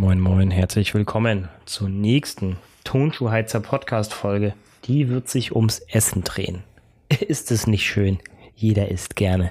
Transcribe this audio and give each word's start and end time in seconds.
Moin, 0.00 0.20
moin, 0.20 0.52
herzlich 0.52 0.94
willkommen 0.94 1.48
zur 1.64 1.88
nächsten 1.88 2.56
Tonschuhheizer 2.84 3.58
Podcast-Folge. 3.58 4.54
Die 4.84 5.08
wird 5.08 5.28
sich 5.28 5.56
ums 5.56 5.80
Essen 5.80 6.22
drehen. 6.22 6.62
Ist 7.08 7.50
es 7.50 7.66
nicht 7.66 7.84
schön? 7.84 8.18
Jeder 8.54 8.92
isst 8.92 9.16
gerne. 9.16 9.50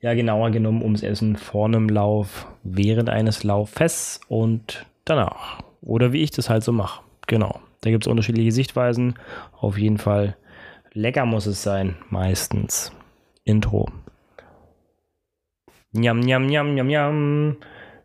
Ja, 0.00 0.14
genauer 0.14 0.52
genommen 0.52 0.80
ums 0.80 1.02
Essen 1.02 1.36
vor 1.36 1.66
einem 1.66 1.90
Lauf, 1.90 2.46
während 2.62 3.10
eines 3.10 3.44
Lauffests 3.44 4.22
und 4.26 4.86
danach. 5.04 5.60
Oder 5.82 6.14
wie 6.14 6.22
ich 6.22 6.30
das 6.30 6.48
halt 6.48 6.64
so 6.64 6.72
mache. 6.72 7.02
Genau. 7.26 7.60
Da 7.82 7.90
gibt 7.90 8.04
es 8.04 8.10
unterschiedliche 8.10 8.52
Sichtweisen. 8.52 9.18
Auf 9.60 9.76
jeden 9.76 9.98
Fall 9.98 10.34
lecker 10.94 11.26
muss 11.26 11.44
es 11.44 11.62
sein, 11.62 11.96
meistens. 12.08 12.90
Intro. 13.44 13.86
Njam, 15.92 16.20
njam, 16.20 16.46
njam, 16.46 16.74
njam, 16.74 16.86
njam. 16.86 17.56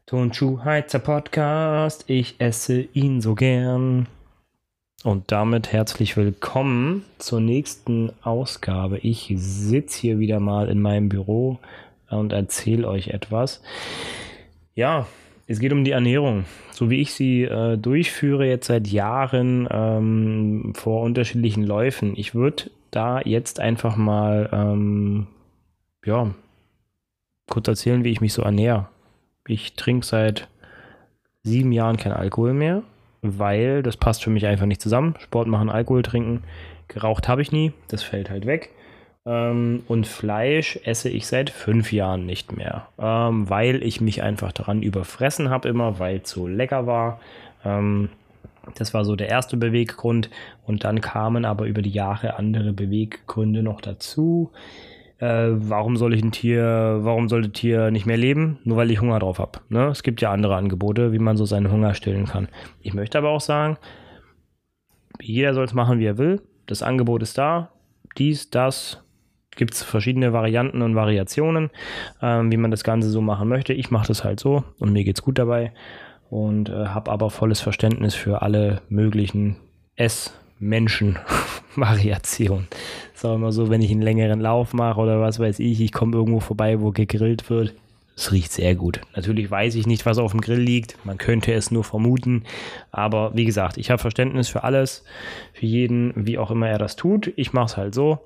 Tonschuhheizer 0.07 0.99
Podcast. 0.99 2.05
Ich 2.07 2.35
esse 2.39 2.87
ihn 2.93 3.19
so 3.19 3.35
gern. 3.35 4.07
Und 5.03 5.33
damit 5.33 5.73
herzlich 5.73 6.15
willkommen 6.15 7.03
zur 7.17 7.41
nächsten 7.41 8.13
Ausgabe. 8.21 8.99
Ich 8.99 9.33
sitze 9.35 9.99
hier 9.99 10.17
wieder 10.17 10.39
mal 10.39 10.69
in 10.69 10.81
meinem 10.81 11.09
Büro 11.09 11.59
und 12.09 12.31
erzähle 12.31 12.87
euch 12.87 13.09
etwas. 13.09 13.61
Ja, 14.75 15.07
es 15.45 15.59
geht 15.59 15.73
um 15.73 15.83
die 15.83 15.91
Ernährung, 15.91 16.45
so 16.71 16.89
wie 16.89 17.01
ich 17.01 17.13
sie 17.13 17.43
äh, 17.43 17.77
durchführe 17.77 18.47
jetzt 18.47 18.67
seit 18.67 18.87
Jahren 18.87 19.67
ähm, 19.69 20.71
vor 20.73 21.01
unterschiedlichen 21.01 21.63
Läufen. 21.63 22.13
Ich 22.15 22.33
würde 22.33 22.71
da 22.91 23.19
jetzt 23.19 23.59
einfach 23.59 23.97
mal 23.97 24.49
ähm, 24.53 25.27
ja, 26.05 26.33
kurz 27.49 27.67
erzählen, 27.67 28.05
wie 28.05 28.11
ich 28.11 28.21
mich 28.21 28.31
so 28.31 28.41
ernähre. 28.41 28.87
Ich 29.47 29.75
trinke 29.75 30.05
seit 30.05 30.47
sieben 31.43 31.71
Jahren 31.71 31.97
kein 31.97 32.11
Alkohol 32.11 32.53
mehr, 32.53 32.83
weil 33.21 33.83
das 33.83 33.97
passt 33.97 34.23
für 34.23 34.29
mich 34.29 34.45
einfach 34.45 34.65
nicht 34.65 34.81
zusammen. 34.81 35.15
Sport 35.19 35.47
machen, 35.47 35.69
Alkohol 35.69 36.03
trinken. 36.03 36.43
Geraucht 36.87 37.27
habe 37.27 37.41
ich 37.41 37.51
nie, 37.51 37.73
das 37.87 38.03
fällt 38.03 38.29
halt 38.29 38.45
weg. 38.45 38.71
Ähm, 39.25 39.83
und 39.87 40.07
Fleisch 40.07 40.79
esse 40.83 41.09
ich 41.09 41.27
seit 41.27 41.49
fünf 41.49 41.91
Jahren 41.91 42.25
nicht 42.25 42.55
mehr, 42.55 42.87
ähm, 42.97 43.49
weil 43.49 43.83
ich 43.83 43.99
mich 43.99 44.23
einfach 44.23 44.53
daran 44.53 44.81
überfressen 44.81 45.49
habe 45.49 45.67
immer, 45.67 45.99
weil 45.99 46.21
es 46.23 46.29
so 46.29 46.47
lecker 46.47 46.87
war. 46.87 47.19
Ähm, 47.65 48.09
das 48.75 48.93
war 48.93 49.05
so 49.05 49.15
der 49.15 49.29
erste 49.29 49.57
Beweggrund. 49.57 50.29
Und 50.65 50.83
dann 50.83 51.01
kamen 51.01 51.45
aber 51.45 51.65
über 51.65 51.81
die 51.81 51.91
Jahre 51.91 52.37
andere 52.37 52.73
Beweggründe 52.73 53.63
noch 53.63 53.81
dazu. 53.81 54.51
Äh, 55.19 55.49
warum 55.51 55.97
soll 55.97 56.13
ich 56.13 56.23
ein 56.23 56.31
Tier, 56.31 56.99
warum 57.01 57.29
sollte 57.29 57.49
ein 57.49 57.53
Tier 57.53 57.91
nicht 57.91 58.05
mehr 58.05 58.17
leben? 58.17 58.59
Nur 58.63 58.77
weil 58.77 58.91
ich 58.91 59.01
Hunger 59.01 59.19
drauf 59.19 59.39
habe. 59.39 59.59
Ne? 59.69 59.87
Es 59.87 60.03
gibt 60.03 60.21
ja 60.21 60.31
andere 60.31 60.55
Angebote, 60.55 61.11
wie 61.11 61.19
man 61.19 61.37
so 61.37 61.45
seinen 61.45 61.71
Hunger 61.71 61.93
stillen 61.93 62.25
kann. 62.25 62.47
Ich 62.81 62.93
möchte 62.93 63.17
aber 63.17 63.29
auch 63.29 63.41
sagen, 63.41 63.77
jeder 65.19 65.53
soll 65.53 65.65
es 65.65 65.73
machen, 65.73 65.99
wie 65.99 66.05
er 66.05 66.17
will. 66.17 66.41
Das 66.67 66.83
Angebot 66.83 67.23
ist 67.23 67.37
da. 67.37 67.71
Dies, 68.17 68.49
das, 68.49 69.03
gibt 69.57 69.73
es 69.73 69.83
verschiedene 69.83 70.31
Varianten 70.31 70.81
und 70.81 70.95
Variationen, 70.95 71.71
ähm, 72.21 72.51
wie 72.51 72.57
man 72.57 72.71
das 72.71 72.83
Ganze 72.83 73.09
so 73.09 73.19
machen 73.19 73.49
möchte. 73.49 73.73
Ich 73.73 73.91
mache 73.91 74.07
das 74.07 74.23
halt 74.23 74.39
so 74.39 74.63
und 74.79 74.93
mir 74.93 75.03
geht 75.03 75.17
es 75.17 75.23
gut 75.23 75.37
dabei 75.37 75.73
und 76.29 76.69
äh, 76.69 76.87
habe 76.87 77.11
aber 77.11 77.29
volles 77.29 77.59
Verständnis 77.59 78.15
für 78.15 78.41
alle 78.41 78.81
möglichen 78.87 79.57
Ess-Menschen-Variationen. 80.59 82.67
Ist 83.13 83.25
auch 83.25 83.35
immer 83.35 83.51
so, 83.51 83.69
wenn 83.69 83.81
ich 83.81 83.91
einen 83.91 84.01
längeren 84.01 84.41
Lauf 84.41 84.73
mache 84.73 84.99
oder 84.99 85.21
was 85.21 85.37
weiß 85.39 85.59
ich, 85.59 85.79
ich 85.81 85.91
komme 85.91 86.15
irgendwo 86.15 86.39
vorbei, 86.39 86.81
wo 86.81 86.91
gegrillt 86.91 87.47
wird. 87.49 87.73
Es 88.15 88.31
riecht 88.31 88.51
sehr 88.51 88.73
gut. 88.73 89.01
Natürlich 89.15 89.51
weiß 89.51 89.75
ich 89.75 89.85
nicht, 89.85 90.07
was 90.07 90.17
auf 90.17 90.31
dem 90.31 90.41
Grill 90.41 90.59
liegt. 90.59 90.97
Man 91.05 91.19
könnte 91.19 91.53
es 91.53 91.69
nur 91.69 91.83
vermuten. 91.83 92.45
Aber 92.91 93.35
wie 93.35 93.45
gesagt, 93.45 93.77
ich 93.77 93.91
habe 93.91 94.01
Verständnis 94.01 94.49
für 94.49 94.63
alles, 94.63 95.03
für 95.53 95.67
jeden, 95.67 96.13
wie 96.15 96.39
auch 96.39 96.49
immer 96.49 96.67
er 96.67 96.79
das 96.79 96.95
tut. 96.95 97.31
Ich 97.35 97.53
mache 97.53 97.67
es 97.67 97.77
halt 97.77 97.93
so. 97.93 98.17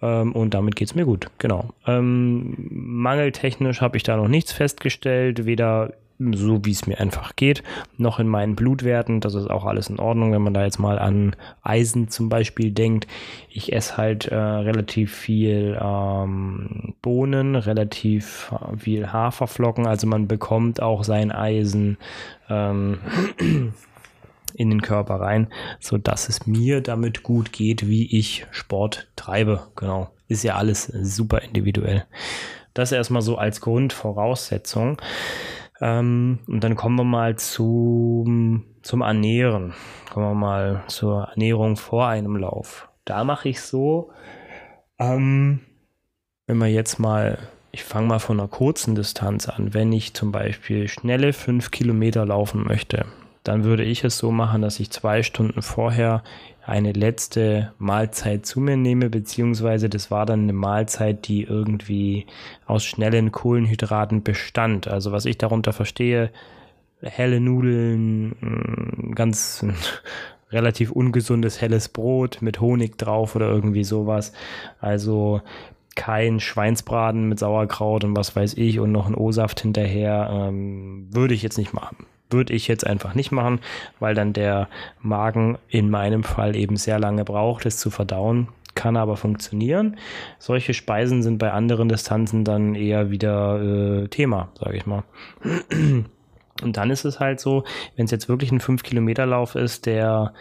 Ähm, 0.00 0.30
und 0.32 0.54
damit 0.54 0.76
geht 0.76 0.86
es 0.86 0.94
mir 0.94 1.04
gut. 1.04 1.26
Genau. 1.38 1.70
Ähm, 1.84 2.54
mangeltechnisch 2.70 3.80
habe 3.80 3.96
ich 3.96 4.04
da 4.04 4.16
noch 4.16 4.28
nichts 4.28 4.52
festgestellt. 4.52 5.46
Weder 5.46 5.94
so 6.18 6.64
wie 6.64 6.70
es 6.70 6.86
mir 6.86 7.00
einfach 7.00 7.34
geht, 7.36 7.62
noch 7.96 8.18
in 8.18 8.28
meinen 8.28 8.54
Blutwerten. 8.54 9.20
Das 9.20 9.34
ist 9.34 9.50
auch 9.50 9.64
alles 9.64 9.88
in 9.88 9.98
Ordnung, 9.98 10.32
wenn 10.32 10.42
man 10.42 10.54
da 10.54 10.64
jetzt 10.64 10.78
mal 10.78 10.98
an 10.98 11.34
Eisen 11.62 12.08
zum 12.08 12.28
Beispiel 12.28 12.70
denkt. 12.70 13.06
Ich 13.50 13.72
esse 13.72 13.96
halt 13.96 14.26
äh, 14.26 14.36
relativ 14.36 15.14
viel 15.14 15.78
ähm, 15.80 16.94
Bohnen, 17.02 17.56
relativ 17.56 18.52
viel 18.78 19.12
Haferflocken, 19.12 19.86
also 19.86 20.06
man 20.06 20.28
bekommt 20.28 20.80
auch 20.80 21.04
sein 21.04 21.32
Eisen 21.32 21.98
ähm, 22.48 22.98
in 24.54 24.70
den 24.70 24.82
Körper 24.82 25.16
rein, 25.16 25.48
so 25.80 25.98
dass 25.98 26.28
es 26.28 26.46
mir 26.46 26.80
damit 26.80 27.22
gut 27.22 27.52
geht, 27.52 27.88
wie 27.88 28.16
ich 28.16 28.46
Sport 28.50 29.08
treibe. 29.16 29.66
Genau. 29.76 30.10
Ist 30.28 30.44
ja 30.44 30.54
alles 30.54 30.86
super 30.86 31.42
individuell. 31.42 32.04
Das 32.72 32.92
erstmal 32.92 33.22
so 33.22 33.36
als 33.36 33.60
Grundvoraussetzung. 33.60 34.96
Ähm, 35.80 36.38
und 36.46 36.62
dann 36.62 36.76
kommen 36.76 36.96
wir 36.96 37.04
mal 37.04 37.36
zum, 37.36 38.64
zum 38.82 39.00
Ernähren. 39.02 39.74
Kommen 40.12 40.26
wir 40.26 40.34
mal 40.34 40.84
zur 40.86 41.24
Ernährung 41.24 41.76
vor 41.76 42.08
einem 42.08 42.36
Lauf. 42.36 42.88
Da 43.04 43.24
mache 43.24 43.48
ich 43.48 43.60
so, 43.60 44.10
ähm, 44.98 45.60
wenn 46.46 46.58
wir 46.58 46.68
jetzt 46.68 46.98
mal, 46.98 47.38
ich 47.72 47.84
fange 47.84 48.06
mal 48.06 48.18
von 48.18 48.38
einer 48.38 48.48
kurzen 48.48 48.94
Distanz 48.94 49.48
an, 49.48 49.74
wenn 49.74 49.92
ich 49.92 50.14
zum 50.14 50.32
Beispiel 50.32 50.88
schnelle 50.88 51.32
fünf 51.32 51.70
Kilometer 51.70 52.24
laufen 52.24 52.64
möchte, 52.64 53.06
dann 53.44 53.62
würde 53.62 53.84
ich 53.84 54.02
es 54.04 54.18
so 54.18 54.32
machen, 54.32 54.62
dass 54.62 54.80
ich 54.80 54.90
zwei 54.90 55.22
Stunden 55.22 55.62
vorher 55.62 56.22
eine 56.66 56.92
letzte 56.92 57.72
Mahlzeit 57.78 58.46
zu 58.46 58.58
mir 58.58 58.78
nehme, 58.78 59.10
beziehungsweise 59.10 59.90
das 59.90 60.10
war 60.10 60.24
dann 60.24 60.44
eine 60.44 60.54
Mahlzeit, 60.54 61.28
die 61.28 61.42
irgendwie 61.42 62.26
aus 62.66 62.84
schnellen 62.84 63.32
Kohlenhydraten 63.32 64.22
bestand. 64.22 64.88
Also 64.88 65.12
was 65.12 65.26
ich 65.26 65.36
darunter 65.36 65.74
verstehe, 65.74 66.30
helle 67.02 67.38
Nudeln, 67.38 68.28
mm, 68.30 69.14
ganz 69.14 69.64
relativ 70.50 70.90
ungesundes 70.90 71.60
helles 71.60 71.90
Brot 71.90 72.38
mit 72.40 72.62
Honig 72.62 72.96
drauf 72.96 73.36
oder 73.36 73.50
irgendwie 73.50 73.84
sowas. 73.84 74.32
Also 74.80 75.42
kein 75.96 76.40
Schweinsbraten 76.40 77.28
mit 77.28 77.38
Sauerkraut 77.38 78.04
und 78.04 78.16
was 78.16 78.34
weiß 78.34 78.54
ich 78.54 78.80
und 78.80 78.90
noch 78.90 79.06
ein 79.06 79.14
O-Saft 79.14 79.60
hinterher, 79.60 80.30
ähm, 80.32 81.08
würde 81.12 81.34
ich 81.34 81.42
jetzt 81.42 81.58
nicht 81.58 81.74
machen 81.74 82.06
würde 82.30 82.52
ich 82.52 82.68
jetzt 82.68 82.86
einfach 82.86 83.14
nicht 83.14 83.32
machen, 83.32 83.60
weil 84.00 84.14
dann 84.14 84.32
der 84.32 84.68
Magen 85.00 85.58
in 85.68 85.90
meinem 85.90 86.24
Fall 86.24 86.56
eben 86.56 86.76
sehr 86.76 86.98
lange 86.98 87.24
braucht, 87.24 87.66
es 87.66 87.78
zu 87.78 87.90
verdauen. 87.90 88.48
Kann 88.74 88.96
aber 88.96 89.16
funktionieren. 89.16 89.96
Solche 90.40 90.74
Speisen 90.74 91.22
sind 91.22 91.38
bei 91.38 91.52
anderen 91.52 91.88
Distanzen 91.88 92.44
dann 92.44 92.74
eher 92.74 93.10
wieder 93.10 93.62
äh, 93.62 94.08
Thema, 94.08 94.48
sage 94.58 94.76
ich 94.76 94.86
mal. 94.86 95.04
Und 96.62 96.76
dann 96.76 96.90
ist 96.90 97.04
es 97.04 97.20
halt 97.20 97.40
so, 97.40 97.64
wenn 97.96 98.04
es 98.04 98.10
jetzt 98.10 98.28
wirklich 98.28 98.50
ein 98.52 98.60
5-Kilometer-Lauf 98.60 99.54
ist, 99.54 99.86
der 99.86 100.32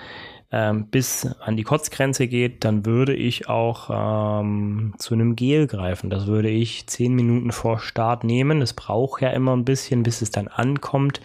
ähm, 0.52 0.86
bis 0.86 1.28
an 1.42 1.58
die 1.58 1.64
Kotzgrenze 1.64 2.28
geht, 2.28 2.64
dann 2.64 2.86
würde 2.86 3.16
ich 3.16 3.50
auch 3.50 3.90
ähm, 3.92 4.94
zu 5.00 5.16
einem 5.16 5.36
Gel 5.36 5.66
greifen. 5.66 6.12
Das 6.12 6.28
würde 6.28 6.50
ich 6.50 6.86
10 6.86 7.14
Minuten 7.14 7.52
vor 7.52 7.80
Start 7.80 8.24
nehmen. 8.24 8.60
Das 8.60 8.74
braucht 8.74 9.24
ja 9.24 9.30
immer 9.32 9.56
ein 9.56 9.66
bisschen, 9.66 10.04
bis 10.04 10.22
es 10.22 10.30
dann 10.30 10.48
ankommt. 10.48 11.22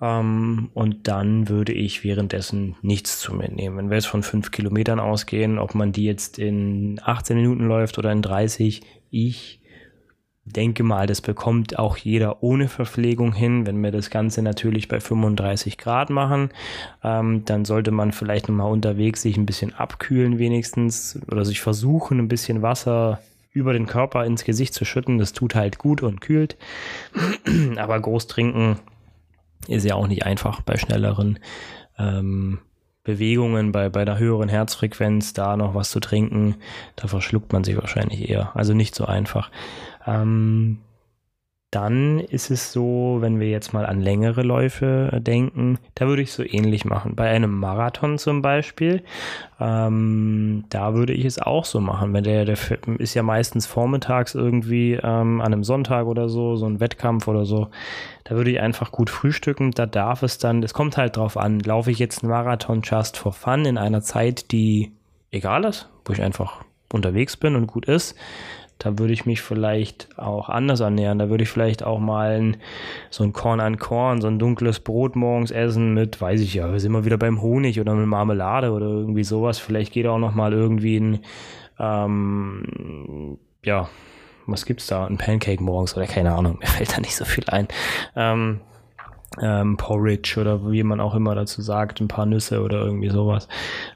Ähm, 0.00 0.70
und 0.74 1.08
dann 1.08 1.48
würde 1.48 1.72
ich 1.72 2.04
währenddessen 2.04 2.76
nichts 2.82 3.18
zu 3.18 3.34
mir 3.34 3.50
nehmen. 3.50 3.76
Wenn 3.76 3.90
wir 3.90 3.96
jetzt 3.96 4.06
von 4.06 4.22
fünf 4.22 4.50
Kilometern 4.50 5.00
ausgehen, 5.00 5.58
ob 5.58 5.74
man 5.74 5.92
die 5.92 6.04
jetzt 6.04 6.38
in 6.38 7.00
18 7.02 7.36
Minuten 7.36 7.64
läuft 7.64 7.98
oder 7.98 8.12
in 8.12 8.22
30, 8.22 8.82
ich 9.10 9.60
denke 10.44 10.84
mal, 10.84 11.06
das 11.06 11.20
bekommt 11.20 11.78
auch 11.78 11.96
jeder 11.96 12.42
ohne 12.42 12.68
Verpflegung 12.68 13.32
hin. 13.32 13.66
Wenn 13.66 13.82
wir 13.82 13.90
das 13.90 14.10
Ganze 14.10 14.42
natürlich 14.42 14.86
bei 14.86 15.00
35 15.00 15.76
Grad 15.76 16.10
machen, 16.10 16.50
ähm, 17.02 17.44
dann 17.46 17.64
sollte 17.64 17.90
man 17.90 18.12
vielleicht 18.12 18.48
nochmal 18.48 18.70
unterwegs 18.70 19.22
sich 19.22 19.36
ein 19.36 19.46
bisschen 19.46 19.74
abkühlen 19.74 20.38
wenigstens 20.38 21.18
oder 21.30 21.44
sich 21.44 21.60
versuchen, 21.60 22.18
ein 22.18 22.28
bisschen 22.28 22.62
Wasser 22.62 23.20
über 23.52 23.72
den 23.72 23.86
Körper 23.86 24.24
ins 24.24 24.44
Gesicht 24.44 24.74
zu 24.74 24.84
schütten. 24.84 25.18
Das 25.18 25.32
tut 25.32 25.54
halt 25.54 25.78
gut 25.78 26.02
und 26.02 26.20
kühlt. 26.20 26.56
Aber 27.76 27.98
groß 27.98 28.26
trinken 28.26 28.78
ist 29.68 29.84
ja 29.84 29.94
auch 29.94 30.06
nicht 30.06 30.24
einfach 30.24 30.60
bei 30.60 30.76
schnelleren 30.76 31.38
ähm, 31.98 32.58
Bewegungen, 33.04 33.72
bei, 33.72 33.88
bei 33.88 34.02
einer 34.02 34.18
höheren 34.18 34.48
Herzfrequenz 34.48 35.32
da 35.32 35.56
noch 35.56 35.74
was 35.74 35.90
zu 35.90 36.00
trinken. 36.00 36.56
Da 36.96 37.06
verschluckt 37.08 37.52
man 37.52 37.62
sich 37.62 37.76
wahrscheinlich 37.76 38.28
eher. 38.28 38.50
Also 38.54 38.74
nicht 38.74 38.94
so 38.94 39.04
einfach. 39.04 39.50
Ähm, 40.06 40.78
dann 41.72 42.20
ist 42.20 42.50
es 42.50 42.72
so, 42.72 43.18
wenn 43.20 43.40
wir 43.40 43.50
jetzt 43.50 43.72
mal 43.72 43.84
an 43.86 44.00
längere 44.00 44.42
Läufe 44.42 45.10
äh, 45.12 45.20
denken, 45.20 45.78
da 45.96 46.06
würde 46.06 46.22
ich 46.22 46.32
so 46.32 46.44
ähnlich 46.44 46.84
machen. 46.84 47.16
Bei 47.16 47.28
einem 47.28 47.58
Marathon 47.58 48.18
zum 48.18 48.40
Beispiel, 48.40 49.02
ähm, 49.60 50.64
da 50.70 50.94
würde 50.94 51.12
ich 51.12 51.24
es 51.24 51.40
auch 51.40 51.64
so 51.64 51.80
machen. 51.80 52.12
Wenn 52.12 52.22
der, 52.22 52.44
der 52.44 52.56
ist 52.98 53.14
ja 53.14 53.22
meistens 53.24 53.66
vormittags 53.66 54.36
irgendwie 54.36 54.92
ähm, 54.94 55.40
an 55.40 55.52
einem 55.52 55.64
Sonntag 55.64 56.06
oder 56.06 56.28
so, 56.28 56.54
so 56.54 56.66
ein 56.66 56.78
Wettkampf 56.78 57.26
oder 57.26 57.44
so. 57.44 57.68
Da 58.22 58.36
würde 58.36 58.52
ich 58.52 58.60
einfach 58.60 58.92
gut 58.92 59.10
frühstücken. 59.10 59.72
Da 59.72 59.86
darf 59.86 60.22
es 60.22 60.38
dann, 60.38 60.62
es 60.62 60.72
kommt 60.72 60.96
halt 60.96 61.16
drauf 61.16 61.36
an, 61.36 61.58
laufe 61.60 61.90
ich 61.90 61.98
jetzt 61.98 62.22
einen 62.22 62.30
Marathon 62.30 62.82
just 62.84 63.16
for 63.16 63.32
fun 63.32 63.64
in 63.64 63.76
einer 63.76 64.02
Zeit, 64.02 64.52
die 64.52 64.92
egal 65.32 65.64
ist, 65.64 65.88
wo 66.04 66.12
ich 66.12 66.22
einfach 66.22 66.62
unterwegs 66.92 67.36
bin 67.36 67.56
und 67.56 67.66
gut 67.66 67.86
ist 67.86 68.14
da 68.78 68.98
würde 68.98 69.12
ich 69.12 69.24
mich 69.24 69.40
vielleicht 69.40 70.18
auch 70.18 70.48
anders 70.48 70.80
ernähren. 70.80 71.18
Da 71.18 71.30
würde 71.30 71.44
ich 71.44 71.50
vielleicht 71.50 71.82
auch 71.82 71.98
mal 71.98 72.38
ein, 72.38 72.56
so 73.10 73.24
ein 73.24 73.32
Korn 73.32 73.60
an 73.60 73.78
Korn, 73.78 74.20
so 74.20 74.28
ein 74.28 74.38
dunkles 74.38 74.80
Brot 74.80 75.16
morgens 75.16 75.50
essen 75.50 75.94
mit, 75.94 76.20
weiß 76.20 76.40
ich 76.40 76.54
ja, 76.54 76.70
wir 76.70 76.78
sind 76.78 76.90
immer 76.90 77.04
wieder 77.04 77.16
beim 77.16 77.40
Honig 77.40 77.80
oder 77.80 77.94
mit 77.94 78.06
Marmelade 78.06 78.72
oder 78.72 78.86
irgendwie 78.86 79.24
sowas. 79.24 79.58
Vielleicht 79.58 79.92
geht 79.92 80.06
auch 80.06 80.18
noch 80.18 80.34
mal 80.34 80.52
irgendwie 80.52 80.98
ein, 80.98 81.20
ähm, 81.78 83.38
ja, 83.64 83.88
was 84.46 84.66
gibt's 84.66 84.86
da? 84.86 85.06
Ein 85.06 85.18
Pancake 85.18 85.62
morgens 85.62 85.96
oder 85.96 86.06
keine 86.06 86.34
Ahnung, 86.34 86.58
mir 86.60 86.66
fällt 86.66 86.96
da 86.96 87.00
nicht 87.00 87.16
so 87.16 87.24
viel 87.24 87.44
ein. 87.48 87.68
Ähm, 88.14 88.60
ähm, 89.40 89.76
Porridge 89.76 90.38
oder 90.40 90.70
wie 90.70 90.82
man 90.82 91.00
auch 91.00 91.14
immer 91.14 91.34
dazu 91.34 91.62
sagt, 91.62 92.00
ein 92.00 92.08
paar 92.08 92.26
Nüsse 92.26 92.62
oder 92.62 92.82
irgendwie 92.82 93.10
sowas. 93.10 93.48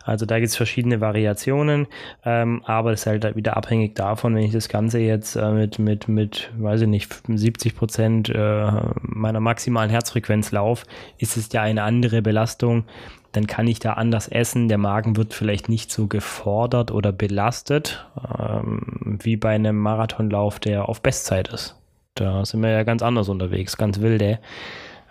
Also 0.04 0.26
da 0.26 0.38
gibt 0.38 0.50
es 0.50 0.56
verschiedene 0.56 1.00
Variationen, 1.00 1.86
ähm, 2.24 2.62
aber 2.64 2.92
es 2.92 3.00
ist 3.00 3.06
halt 3.06 3.36
wieder 3.36 3.56
abhängig 3.56 3.94
davon, 3.94 4.34
wenn 4.34 4.42
ich 4.42 4.52
das 4.52 4.68
Ganze 4.68 4.98
jetzt 4.98 5.36
äh, 5.36 5.50
mit, 5.50 5.78
mit, 5.78 6.08
mit, 6.08 6.50
weiß 6.58 6.82
ich 6.82 6.88
nicht, 6.88 7.14
70 7.26 7.76
Prozent 7.76 8.28
äh, 8.28 8.70
meiner 9.02 9.40
maximalen 9.40 9.90
Herzfrequenz 9.90 10.52
laufe, 10.52 10.86
ist 11.18 11.36
es 11.36 11.52
ja 11.52 11.62
eine 11.62 11.82
andere 11.82 12.22
Belastung. 12.22 12.84
Dann 13.32 13.46
kann 13.46 13.68
ich 13.68 13.78
da 13.78 13.92
anders 13.92 14.26
essen. 14.26 14.68
Der 14.68 14.78
Magen 14.78 15.16
wird 15.16 15.34
vielleicht 15.34 15.68
nicht 15.68 15.92
so 15.92 16.08
gefordert 16.08 16.90
oder 16.90 17.12
belastet 17.12 18.08
ähm, 18.38 19.18
wie 19.22 19.36
bei 19.36 19.50
einem 19.50 19.78
Marathonlauf, 19.78 20.58
der 20.58 20.88
auf 20.88 21.00
Bestzeit 21.00 21.48
ist. 21.48 21.76
Da 22.14 22.44
sind 22.44 22.62
wir 22.62 22.70
ja 22.70 22.82
ganz 22.82 23.02
anders 23.02 23.28
unterwegs, 23.28 23.76
ganz 23.76 24.00
wilde. 24.00 24.40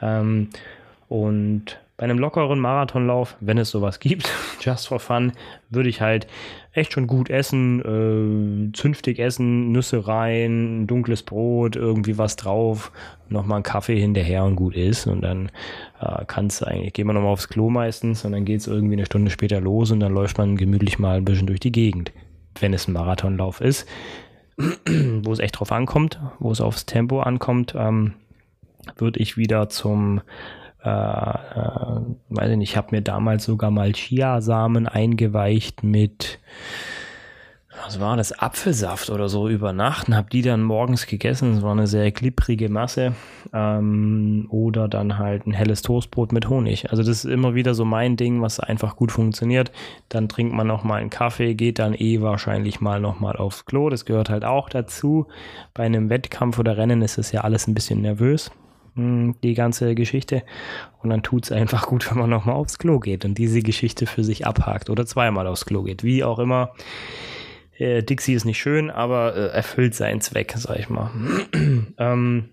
Ähm, 0.01 0.49
und 1.07 1.79
bei 1.99 2.05
einem 2.05 2.17
lockeren 2.17 2.59
Marathonlauf, 2.59 3.35
wenn 3.41 3.57
es 3.57 3.71
sowas 3.71 3.99
gibt, 3.99 4.31
just 4.61 4.87
for 4.87 5.01
fun, 5.01 5.33
würde 5.69 5.89
ich 5.89 5.99
halt 5.99 6.27
echt 6.71 6.93
schon 6.93 7.07
gut 7.07 7.29
essen, 7.29 8.69
äh, 8.71 8.71
zünftig 8.71 9.19
essen, 9.19 9.73
Nüsse 9.73 10.07
rein, 10.07 10.87
dunkles 10.87 11.23
Brot, 11.23 11.75
irgendwie 11.75 12.17
was 12.17 12.37
drauf, 12.37 12.93
nochmal 13.27 13.57
einen 13.57 13.63
Kaffee 13.63 13.99
hinterher 13.99 14.45
und 14.45 14.55
gut 14.55 14.75
ist. 14.75 15.07
Und 15.07 15.23
dann 15.23 15.51
äh, 15.99 16.23
kannst 16.25 16.61
du 16.61 16.67
eigentlich, 16.67 16.93
gehen 16.93 17.05
wir 17.05 17.13
nochmal 17.13 17.33
aufs 17.33 17.49
Klo 17.49 17.69
meistens 17.69 18.23
und 18.23 18.31
dann 18.31 18.45
geht 18.45 18.61
es 18.61 18.67
irgendwie 18.67 18.93
eine 18.93 19.05
Stunde 19.05 19.29
später 19.29 19.59
los 19.59 19.91
und 19.91 19.99
dann 19.99 20.13
läuft 20.13 20.37
man 20.37 20.55
gemütlich 20.55 20.99
mal 20.99 21.17
ein 21.17 21.25
bisschen 21.25 21.47
durch 21.47 21.59
die 21.59 21.73
Gegend, 21.73 22.13
wenn 22.61 22.73
es 22.73 22.87
ein 22.87 22.93
Marathonlauf 22.93 23.59
ist, 23.59 23.85
wo 24.57 25.33
es 25.33 25.39
echt 25.39 25.59
drauf 25.59 25.73
ankommt, 25.73 26.17
wo 26.39 26.49
es 26.49 26.61
aufs 26.61 26.85
Tempo 26.85 27.19
ankommt. 27.19 27.73
Ähm, 27.77 28.13
würde 28.97 29.19
ich 29.19 29.37
wieder 29.37 29.69
zum 29.69 30.21
äh, 30.83 30.89
äh, 30.89 32.01
weiß 32.29 32.51
ich 32.51 32.57
nicht, 32.57 32.71
ich 32.71 32.77
habe 32.77 32.95
mir 32.95 33.01
damals 33.01 33.43
sogar 33.43 33.69
mal 33.69 33.91
Chiasamen 33.91 34.87
eingeweicht 34.87 35.83
mit 35.83 36.39
was 37.85 37.99
war 37.99 38.17
das, 38.17 38.37
Apfelsaft 38.37 39.09
oder 39.09 39.29
so 39.29 39.47
über 39.47 39.73
Nacht 39.73 40.09
und 40.09 40.15
habe 40.15 40.29
die 40.29 40.41
dann 40.41 40.63
morgens 40.63 41.07
gegessen. 41.07 41.57
Es 41.57 41.63
war 41.63 41.71
eine 41.71 41.87
sehr 41.87 42.11
glibbrige 42.11 42.69
Masse. 42.69 43.13
Ähm, 43.53 44.47
oder 44.49 44.87
dann 44.87 45.17
halt 45.17 45.47
ein 45.47 45.53
helles 45.53 45.81
Toastbrot 45.81 46.31
mit 46.31 46.49
Honig. 46.49 46.89
Also 46.91 47.03
das 47.03 47.23
ist 47.23 47.25
immer 47.25 47.55
wieder 47.55 47.73
so 47.73 47.85
mein 47.85 48.17
Ding, 48.17 48.41
was 48.41 48.59
einfach 48.59 48.95
gut 48.95 49.11
funktioniert. 49.11 49.71
Dann 50.09 50.27
trinkt 50.27 50.53
man 50.53 50.67
noch 50.67 50.83
mal 50.83 50.99
einen 50.99 51.09
Kaffee, 51.09 51.53
geht 51.53 51.79
dann 51.79 51.93
eh 51.93 52.21
wahrscheinlich 52.21 52.81
mal 52.81 52.99
noch 52.99 53.19
mal 53.19 53.37
aufs 53.37 53.65
Klo. 53.65 53.89
Das 53.89 54.05
gehört 54.05 54.29
halt 54.29 54.43
auch 54.45 54.69
dazu. 54.69 55.27
Bei 55.73 55.83
einem 55.83 56.09
Wettkampf 56.09 56.59
oder 56.59 56.77
Rennen 56.77 57.01
ist 57.01 57.17
es 57.17 57.31
ja 57.31 57.41
alles 57.41 57.67
ein 57.67 57.73
bisschen 57.73 58.01
nervös 58.01 58.51
die 59.43 59.53
ganze 59.53 59.95
Geschichte. 59.95 60.43
Und 61.01 61.09
dann 61.09 61.23
tut 61.23 61.45
es 61.45 61.51
einfach 61.51 61.87
gut, 61.87 62.07
wenn 62.11 62.17
man 62.17 62.29
nochmal 62.29 62.55
aufs 62.55 62.77
Klo 62.77 62.99
geht 62.99 63.25
und 63.25 63.37
diese 63.37 63.61
Geschichte 63.61 64.05
für 64.05 64.23
sich 64.23 64.45
abhakt 64.45 64.89
oder 64.89 65.05
zweimal 65.05 65.47
aufs 65.47 65.65
Klo 65.65 65.83
geht. 65.83 66.03
Wie 66.03 66.23
auch 66.23 66.39
immer. 66.39 66.73
Äh, 67.77 68.03
Dixie 68.03 68.33
ist 68.33 68.45
nicht 68.45 68.59
schön, 68.59 68.89
aber 68.89 69.35
äh, 69.35 69.47
erfüllt 69.47 69.95
seinen 69.95 70.21
Zweck, 70.21 70.53
sag 70.55 70.77
ich 70.77 70.89
mal. 70.89 71.11
ähm, 71.97 72.49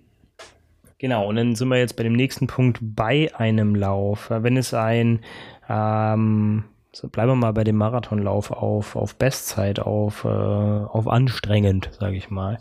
genau, 0.99 1.29
und 1.29 1.37
dann 1.37 1.57
sind 1.57 1.69
wir 1.69 1.79
jetzt 1.79 1.97
bei 1.97 2.05
dem 2.05 2.15
nächsten 2.15 2.47
Punkt 2.47 2.79
bei 2.81 3.31
einem 3.35 3.75
Lauf. 3.75 4.31
Wenn 4.31 4.57
es 4.57 4.73
ein 4.73 5.21
ähm, 5.69 6.65
so 6.97 7.09
bleiben 7.09 7.33
wir 7.33 7.37
mal 7.37 7.53
bei 7.53 7.63
dem 7.63 7.77
Marathonlauf 7.77 8.51
auf, 8.51 8.97
auf 8.97 9.17
Bestzeit, 9.17 9.81
auf, 9.81 10.25
äh, 10.25 10.29
auf 10.29 11.07
anstrengend, 11.09 11.91
sage 12.01 12.17
ich 12.17 12.31
mal. 12.31 12.57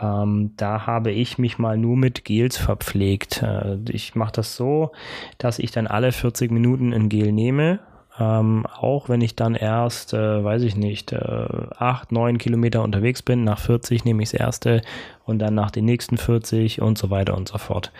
Ähm, 0.00 0.52
da 0.56 0.86
habe 0.86 1.10
ich 1.10 1.36
mich 1.36 1.58
mal 1.58 1.76
nur 1.76 1.96
mit 1.96 2.24
Gels 2.24 2.56
verpflegt. 2.56 3.42
Äh, 3.42 3.78
ich 3.88 4.14
mache 4.14 4.34
das 4.34 4.54
so, 4.54 4.92
dass 5.38 5.58
ich 5.58 5.72
dann 5.72 5.88
alle 5.88 6.12
40 6.12 6.52
Minuten 6.52 6.92
ein 6.92 7.08
Gel 7.08 7.32
nehme. 7.32 7.80
Ähm, 8.20 8.66
auch 8.66 9.08
wenn 9.08 9.20
ich 9.20 9.34
dann 9.34 9.56
erst, 9.56 10.14
äh, 10.14 10.44
weiß 10.44 10.62
ich 10.62 10.76
nicht, 10.76 11.10
äh, 11.10 11.48
8, 11.76 12.12
9 12.12 12.38
Kilometer 12.38 12.82
unterwegs 12.82 13.22
bin, 13.22 13.42
nach 13.42 13.58
40 13.58 14.04
nehme 14.04 14.22
ich 14.22 14.30
das 14.30 14.38
erste 14.38 14.82
und 15.24 15.40
dann 15.40 15.56
nach 15.56 15.72
den 15.72 15.86
nächsten 15.86 16.18
40 16.18 16.80
und 16.80 16.98
so 16.98 17.10
weiter 17.10 17.36
und 17.36 17.48
so 17.48 17.58
fort. 17.58 17.90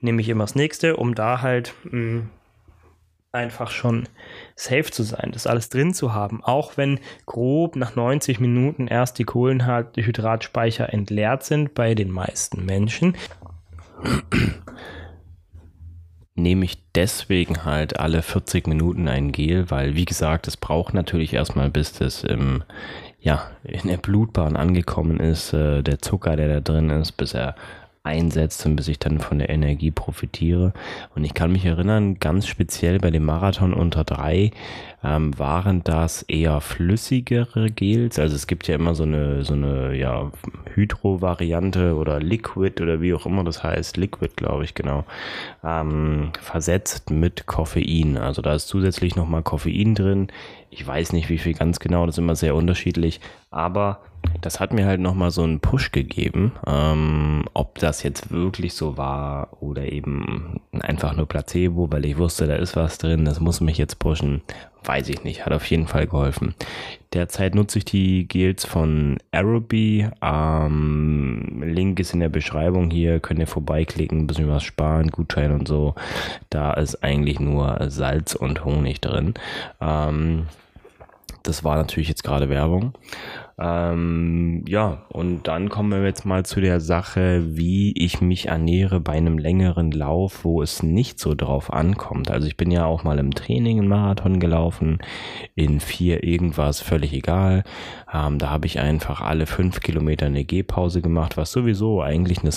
Nehme 0.00 0.22
ich 0.22 0.30
immer 0.30 0.44
das 0.44 0.54
nächste, 0.54 0.96
um 0.96 1.14
da 1.14 1.42
halt 1.42 1.74
mh, 1.84 1.90
hm, 1.90 2.30
einfach 3.36 3.70
schon 3.70 4.08
safe 4.56 4.90
zu 4.90 5.02
sein, 5.02 5.30
das 5.32 5.46
alles 5.46 5.68
drin 5.68 5.94
zu 5.94 6.12
haben, 6.12 6.42
auch 6.42 6.76
wenn 6.76 6.98
grob 7.26 7.76
nach 7.76 7.94
90 7.94 8.40
Minuten 8.40 8.88
erst 8.88 9.18
die 9.18 9.24
Kohlenhydratspeicher 9.24 10.92
entleert 10.92 11.44
sind 11.44 11.74
bei 11.74 11.94
den 11.94 12.10
meisten 12.10 12.64
Menschen. 12.64 13.16
Nehme 16.34 16.64
ich 16.64 16.82
deswegen 16.94 17.64
halt 17.64 17.98
alle 17.98 18.22
40 18.22 18.66
Minuten 18.66 19.08
ein 19.08 19.32
Gel, 19.32 19.70
weil 19.70 19.94
wie 19.94 20.04
gesagt, 20.04 20.48
es 20.48 20.56
braucht 20.56 20.92
natürlich 20.92 21.32
erstmal, 21.32 21.70
bis 21.70 21.92
das 21.92 22.24
im, 22.24 22.62
ja, 23.20 23.50
in 23.64 23.88
der 23.88 23.96
Blutbahn 23.96 24.56
angekommen 24.56 25.18
ist, 25.18 25.54
äh, 25.54 25.82
der 25.82 26.00
Zucker, 26.00 26.36
der 26.36 26.48
da 26.48 26.60
drin 26.60 26.90
ist, 26.90 27.12
bis 27.12 27.32
er 27.32 27.54
einsetzt 28.06 28.64
und 28.64 28.76
bis 28.76 28.88
ich 28.88 28.98
dann 28.98 29.18
von 29.18 29.38
der 29.38 29.50
Energie 29.50 29.90
profitiere. 29.90 30.72
Und 31.14 31.24
ich 31.24 31.34
kann 31.34 31.52
mich 31.52 31.64
erinnern, 31.64 32.18
ganz 32.18 32.46
speziell 32.46 32.98
bei 32.98 33.10
dem 33.10 33.24
Marathon 33.24 33.74
unter 33.74 34.04
drei 34.04 34.52
ähm, 35.04 35.38
waren 35.38 35.84
das 35.84 36.22
eher 36.22 36.60
flüssigere 36.60 37.70
Gels. 37.70 38.18
Also 38.18 38.34
es 38.34 38.46
gibt 38.46 38.68
ja 38.68 38.76
immer 38.76 38.94
so 38.94 39.02
eine, 39.02 39.44
so 39.44 39.54
eine 39.54 39.94
ja, 39.94 40.30
Hydro-Variante 40.74 41.94
oder 41.96 42.20
Liquid 42.20 42.80
oder 42.82 43.00
wie 43.00 43.12
auch 43.12 43.26
immer 43.26 43.44
das 43.44 43.62
heißt. 43.62 43.96
Liquid, 43.96 44.34
glaube 44.36 44.64
ich, 44.64 44.74
genau. 44.74 45.04
Ähm, 45.64 46.30
versetzt 46.40 47.10
mit 47.10 47.46
Koffein. 47.46 48.16
Also 48.16 48.40
da 48.40 48.54
ist 48.54 48.68
zusätzlich 48.68 49.16
nochmal 49.16 49.42
Koffein 49.42 49.94
drin. 49.94 50.28
Ich 50.70 50.86
weiß 50.86 51.12
nicht, 51.12 51.28
wie 51.28 51.38
viel 51.38 51.54
ganz 51.54 51.80
genau, 51.80 52.06
das 52.06 52.14
ist 52.14 52.18
immer 52.18 52.36
sehr 52.36 52.54
unterschiedlich. 52.54 53.20
Aber 53.50 54.00
das 54.40 54.60
hat 54.60 54.72
mir 54.72 54.86
halt 54.86 55.00
nochmal 55.00 55.30
so 55.30 55.42
einen 55.42 55.60
Push 55.60 55.92
gegeben. 55.92 56.52
Ähm, 56.66 57.44
ob 57.54 57.78
das 57.78 58.02
jetzt 58.02 58.30
wirklich 58.30 58.74
so 58.74 58.96
war 58.96 59.60
oder 59.60 59.90
eben 59.90 60.60
einfach 60.80 61.16
nur 61.16 61.26
Placebo, 61.26 61.90
weil 61.90 62.04
ich 62.04 62.18
wusste, 62.18 62.46
da 62.46 62.54
ist 62.54 62.76
was 62.76 62.98
drin, 62.98 63.24
das 63.24 63.40
muss 63.40 63.60
mich 63.60 63.78
jetzt 63.78 63.98
pushen, 63.98 64.42
weiß 64.84 65.08
ich 65.08 65.24
nicht. 65.24 65.44
Hat 65.44 65.52
auf 65.52 65.66
jeden 65.66 65.86
Fall 65.86 66.06
geholfen. 66.06 66.54
Derzeit 67.12 67.54
nutze 67.54 67.78
ich 67.78 67.84
die 67.84 68.28
Gels 68.28 68.64
von 68.64 69.18
Aerobi. 69.32 70.08
Ähm, 70.22 71.62
Link 71.64 71.98
ist 71.98 72.14
in 72.14 72.20
der 72.20 72.28
Beschreibung 72.28 72.90
hier. 72.90 73.20
Könnt 73.20 73.40
ihr 73.40 73.46
vorbeiklicken, 73.46 74.20
ein 74.20 74.26
bisschen 74.26 74.48
was 74.48 74.64
sparen, 74.64 75.08
Gutschein 75.08 75.52
und 75.52 75.66
so. 75.66 75.94
Da 76.50 76.72
ist 76.74 77.02
eigentlich 77.02 77.40
nur 77.40 77.78
Salz 77.88 78.34
und 78.34 78.64
Honig 78.64 79.00
drin. 79.00 79.34
Ähm, 79.80 80.46
das 81.48 81.64
war 81.64 81.76
natürlich 81.76 82.08
jetzt 82.08 82.24
gerade 82.24 82.48
Werbung. 82.48 82.92
Ähm, 83.58 84.64
ja, 84.68 85.06
und 85.08 85.48
dann 85.48 85.70
kommen 85.70 85.90
wir 85.90 86.04
jetzt 86.04 86.26
mal 86.26 86.44
zu 86.44 86.60
der 86.60 86.78
Sache, 86.80 87.56
wie 87.56 87.92
ich 87.92 88.20
mich 88.20 88.46
ernähre 88.48 89.00
bei 89.00 89.12
einem 89.12 89.38
längeren 89.38 89.92
Lauf, 89.92 90.44
wo 90.44 90.60
es 90.60 90.82
nicht 90.82 91.18
so 91.18 91.34
drauf 91.34 91.72
ankommt. 91.72 92.30
Also 92.30 92.46
ich 92.46 92.58
bin 92.58 92.70
ja 92.70 92.84
auch 92.84 93.02
mal 93.02 93.18
im 93.18 93.32
Training 93.32 93.78
einen 93.78 93.88
Marathon 93.88 94.40
gelaufen, 94.40 94.98
in 95.54 95.80
vier 95.80 96.22
irgendwas, 96.22 96.82
völlig 96.82 97.14
egal. 97.14 97.64
Ähm, 98.12 98.38
da 98.38 98.50
habe 98.50 98.66
ich 98.66 98.78
einfach 98.78 99.22
alle 99.22 99.46
fünf 99.46 99.80
Kilometer 99.80 100.26
eine 100.26 100.44
Gehpause 100.44 101.00
gemacht, 101.00 101.38
was 101.38 101.50
sowieso 101.50 102.02
eigentlich 102.02 102.40
eine 102.40 102.50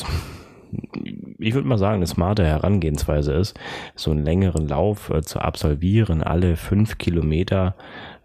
ich 1.40 1.54
würde 1.54 1.68
mal 1.68 1.78
sagen, 1.78 1.96
eine 1.96 2.08
smarte 2.08 2.46
Herangehensweise 2.46 3.34
ist, 3.34 3.60
so 3.96 4.12
einen 4.12 4.24
längeren 4.24 4.68
Lauf 4.68 5.10
äh, 5.10 5.22
zu 5.22 5.40
absolvieren, 5.40 6.22
alle 6.22 6.58
fünf 6.58 6.98
Kilometer 6.98 7.76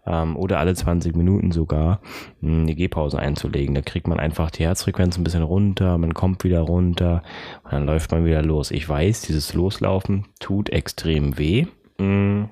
ähm, 0.05 0.35
oder 0.35 0.59
alle 0.59 0.73
20 0.73 1.15
Minuten 1.15 1.51
sogar 1.51 2.01
hm, 2.41 2.61
eine 2.61 2.75
Gehpause 2.75 3.19
einzulegen. 3.19 3.75
Da 3.75 3.81
kriegt 3.81 4.07
man 4.07 4.19
einfach 4.19 4.51
die 4.51 4.63
Herzfrequenz 4.63 5.17
ein 5.17 5.23
bisschen 5.23 5.43
runter, 5.43 5.97
man 5.97 6.13
kommt 6.13 6.43
wieder 6.43 6.61
runter 6.61 7.23
und 7.63 7.73
dann 7.73 7.85
läuft 7.85 8.11
man 8.11 8.25
wieder 8.25 8.41
los. 8.41 8.71
Ich 8.71 8.87
weiß, 8.87 9.21
dieses 9.21 9.53
Loslaufen 9.53 10.25
tut 10.39 10.69
extrem 10.69 11.37
weh 11.37 11.67
hm, 11.97 12.49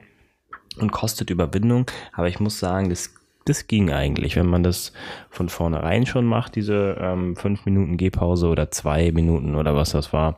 und 0.79 0.91
kostet 0.91 1.29
Überwindung, 1.29 1.85
aber 2.13 2.27
ich 2.27 2.39
muss 2.39 2.59
sagen, 2.59 2.89
das 2.89 3.13
das 3.45 3.67
ging 3.67 3.91
eigentlich, 3.91 4.37
wenn 4.37 4.45
man 4.45 4.63
das 4.63 4.93
von 5.29 5.49
vornherein 5.49 6.05
schon 6.05 6.25
macht, 6.25 6.55
diese 6.55 6.97
ähm, 6.99 7.35
Minuten 7.65 7.97
Gehpause 7.97 8.47
oder 8.47 8.71
zwei 8.71 9.11
Minuten 9.11 9.55
oder 9.55 9.75
was 9.75 9.91
das 9.91 10.13
war, 10.13 10.37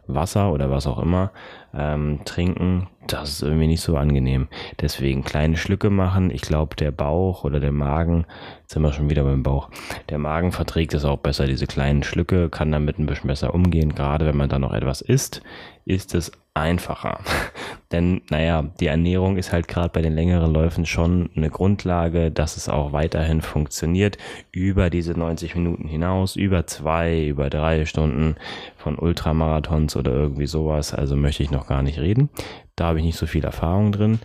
Wasser 0.06 0.52
oder 0.52 0.70
was 0.70 0.86
auch 0.86 0.98
immer 0.98 1.30
ähm, 1.74 2.20
trinken, 2.24 2.88
das 3.06 3.30
ist 3.30 3.42
irgendwie 3.42 3.66
nicht 3.66 3.80
so 3.80 3.96
angenehm. 3.96 4.48
Deswegen 4.80 5.24
kleine 5.24 5.56
Schlücke 5.56 5.90
machen. 5.90 6.30
Ich 6.30 6.42
glaube, 6.42 6.76
der 6.76 6.90
Bauch 6.90 7.44
oder 7.44 7.60
der 7.60 7.72
Magen, 7.72 8.26
jetzt 8.62 8.72
sind 8.72 8.82
wir 8.82 8.92
schon 8.92 9.10
wieder 9.10 9.24
beim 9.24 9.42
Bauch, 9.42 9.70
der 10.08 10.18
Magen 10.18 10.52
verträgt 10.52 10.94
es 10.94 11.04
auch 11.04 11.18
besser, 11.18 11.46
diese 11.46 11.66
kleinen 11.66 12.02
Schlücke, 12.02 12.48
kann 12.50 12.72
damit 12.72 12.98
ein 12.98 13.06
bisschen 13.06 13.28
besser 13.28 13.54
umgehen. 13.54 13.94
Gerade 13.94 14.26
wenn 14.26 14.36
man 14.36 14.48
da 14.48 14.58
noch 14.58 14.72
etwas 14.72 15.00
isst, 15.00 15.42
ist 15.84 16.14
es 16.14 16.32
einfacher. 16.60 17.20
Denn, 17.92 18.22
naja, 18.30 18.62
die 18.78 18.86
Ernährung 18.86 19.36
ist 19.36 19.52
halt 19.52 19.66
gerade 19.66 19.88
bei 19.88 20.00
den 20.00 20.14
längeren 20.14 20.52
Läufen 20.52 20.86
schon 20.86 21.30
eine 21.34 21.50
Grundlage, 21.50 22.30
dass 22.30 22.56
es 22.56 22.68
auch 22.68 22.92
weiterhin 22.92 23.40
funktioniert 23.40 24.16
über 24.52 24.90
diese 24.90 25.12
90 25.12 25.56
Minuten 25.56 25.88
hinaus, 25.88 26.36
über 26.36 26.66
zwei, 26.68 27.26
über 27.26 27.50
drei 27.50 27.84
Stunden 27.86 28.36
von 28.76 28.96
Ultramarathons 28.96 29.96
oder 29.96 30.12
irgendwie 30.12 30.46
sowas. 30.46 30.94
Also 30.94 31.16
möchte 31.16 31.42
ich 31.42 31.50
noch 31.50 31.66
gar 31.66 31.82
nicht 31.82 31.98
reden. 31.98 32.30
Da 32.80 32.86
habe 32.86 32.98
ich 32.98 33.04
nicht 33.04 33.18
so 33.18 33.26
viel 33.26 33.44
Erfahrung 33.44 33.92
drin. 33.92 34.20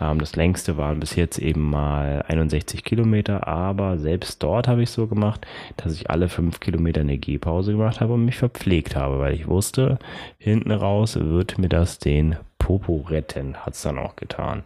Ähm, 0.00 0.18
das 0.18 0.34
längste 0.34 0.76
waren 0.76 0.98
bis 0.98 1.14
jetzt 1.14 1.38
eben 1.38 1.70
mal 1.70 2.24
61 2.26 2.82
Kilometer, 2.82 3.46
aber 3.46 3.98
selbst 3.98 4.42
dort 4.42 4.66
habe 4.66 4.82
ich 4.82 4.90
so 4.90 5.06
gemacht, 5.06 5.46
dass 5.76 5.94
ich 5.94 6.10
alle 6.10 6.28
fünf 6.28 6.58
Kilometer 6.58 7.02
eine 7.02 7.18
Gehpause 7.18 7.70
gemacht 7.70 8.00
habe 8.00 8.14
und 8.14 8.24
mich 8.24 8.36
verpflegt 8.36 8.96
habe, 8.96 9.20
weil 9.20 9.34
ich 9.34 9.46
wusste, 9.46 10.00
hinten 10.38 10.72
raus 10.72 11.20
wird 11.20 11.58
mir 11.58 11.68
das 11.68 12.00
den 12.00 12.34
Popo 12.58 13.04
retten, 13.08 13.54
hat 13.56 13.74
es 13.74 13.82
dann 13.82 13.96
auch 13.96 14.16
getan. 14.16 14.64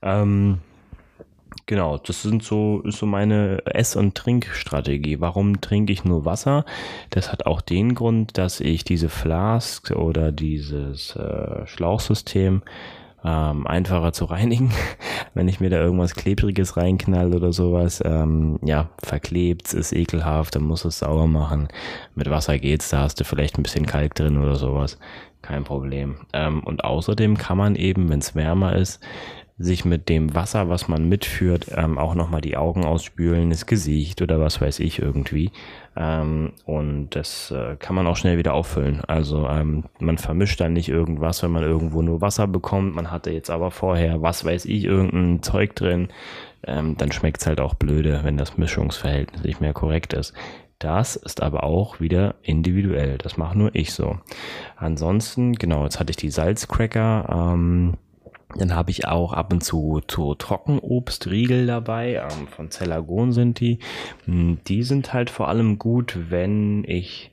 Ähm, 0.00 0.60
Genau, 1.66 1.98
das 1.98 2.22
sind 2.22 2.42
so, 2.42 2.80
ist 2.82 2.98
so 2.98 3.06
meine 3.06 3.62
Ess- 3.66 3.96
und 3.96 4.14
Trinkstrategie. 4.14 5.20
Warum 5.20 5.60
trinke 5.60 5.92
ich 5.92 6.04
nur 6.04 6.24
Wasser? 6.24 6.64
Das 7.10 7.30
hat 7.30 7.46
auch 7.46 7.60
den 7.60 7.94
Grund, 7.94 8.38
dass 8.38 8.60
ich 8.60 8.84
diese 8.84 9.08
Flask 9.08 9.90
oder 9.90 10.32
dieses 10.32 11.14
äh, 11.16 11.66
Schlauchsystem 11.66 12.62
ähm, 13.24 13.66
einfacher 13.66 14.12
zu 14.12 14.26
reinigen. 14.26 14.70
Wenn 15.34 15.48
ich 15.48 15.60
mir 15.60 15.70
da 15.70 15.78
irgendwas 15.78 16.14
Klebriges 16.14 16.76
reinknall 16.76 17.34
oder 17.34 17.52
sowas, 17.52 18.02
ähm, 18.04 18.58
ja, 18.62 18.88
verklebt, 19.02 19.72
ist 19.74 19.92
ekelhaft, 19.92 20.54
dann 20.54 20.62
muss 20.62 20.84
es 20.84 21.00
sauber 21.00 21.26
machen. 21.26 21.68
Mit 22.14 22.30
Wasser 22.30 22.58
geht's, 22.58 22.90
da 22.90 23.00
hast 23.00 23.20
du 23.20 23.24
vielleicht 23.24 23.58
ein 23.58 23.62
bisschen 23.62 23.86
Kalk 23.86 24.14
drin 24.14 24.38
oder 24.38 24.56
sowas. 24.56 24.98
Kein 25.42 25.64
Problem. 25.64 26.16
Ähm, 26.32 26.62
und 26.64 26.84
außerdem 26.84 27.36
kann 27.36 27.58
man 27.58 27.76
eben, 27.76 28.08
wenn 28.08 28.18
es 28.18 28.34
wärmer 28.34 28.76
ist, 28.76 29.00
sich 29.58 29.84
mit 29.84 30.08
dem 30.08 30.34
Wasser, 30.34 30.68
was 30.68 30.86
man 30.86 31.08
mitführt, 31.08 31.66
ähm, 31.74 31.98
auch 31.98 32.14
nochmal 32.14 32.40
die 32.40 32.56
Augen 32.56 32.84
ausspülen, 32.84 33.50
das 33.50 33.66
Gesicht 33.66 34.22
oder 34.22 34.38
was 34.40 34.60
weiß 34.60 34.78
ich 34.78 35.00
irgendwie. 35.00 35.50
Ähm, 35.96 36.52
und 36.64 37.10
das 37.10 37.50
äh, 37.50 37.74
kann 37.76 37.96
man 37.96 38.06
auch 38.06 38.16
schnell 38.16 38.38
wieder 38.38 38.54
auffüllen. 38.54 39.02
Also 39.06 39.48
ähm, 39.48 39.84
man 39.98 40.16
vermischt 40.16 40.60
dann 40.60 40.74
nicht 40.74 40.88
irgendwas, 40.88 41.42
wenn 41.42 41.50
man 41.50 41.64
irgendwo 41.64 42.02
nur 42.02 42.20
Wasser 42.20 42.46
bekommt. 42.46 42.94
Man 42.94 43.10
hatte 43.10 43.32
jetzt 43.32 43.50
aber 43.50 43.72
vorher, 43.72 44.22
was 44.22 44.44
weiß 44.44 44.64
ich, 44.66 44.84
irgendein 44.84 45.42
Zeug 45.42 45.74
drin. 45.74 46.08
Ähm, 46.64 46.96
dann 46.96 47.10
schmeckt 47.10 47.40
es 47.40 47.46
halt 47.48 47.60
auch 47.60 47.74
blöde, 47.74 48.20
wenn 48.22 48.36
das 48.36 48.58
Mischungsverhältnis 48.58 49.42
nicht 49.42 49.60
mehr 49.60 49.72
korrekt 49.72 50.12
ist. 50.12 50.34
Das 50.78 51.16
ist 51.16 51.42
aber 51.42 51.64
auch 51.64 51.98
wieder 51.98 52.36
individuell. 52.42 53.18
Das 53.18 53.36
mache 53.36 53.58
nur 53.58 53.74
ich 53.74 53.92
so. 53.92 54.18
Ansonsten, 54.76 55.54
genau, 55.54 55.82
jetzt 55.82 55.98
hatte 55.98 56.10
ich 56.10 56.16
die 56.16 56.30
Salzcracker. 56.30 57.52
Ähm, 57.54 57.94
dann 58.56 58.74
habe 58.74 58.90
ich 58.90 59.06
auch 59.06 59.32
ab 59.32 59.52
und 59.52 59.62
zu, 59.62 60.00
zu 60.06 60.34
Trockenobstriegel 60.34 61.66
dabei. 61.66 62.14
Ähm, 62.14 62.48
von 62.48 62.70
Cellagon 62.70 63.32
sind 63.32 63.60
die. 63.60 63.78
Hm, 64.24 64.58
die 64.66 64.82
sind 64.82 65.12
halt 65.12 65.30
vor 65.30 65.48
allem 65.48 65.78
gut, 65.78 66.18
wenn 66.30 66.84
ich 66.84 67.30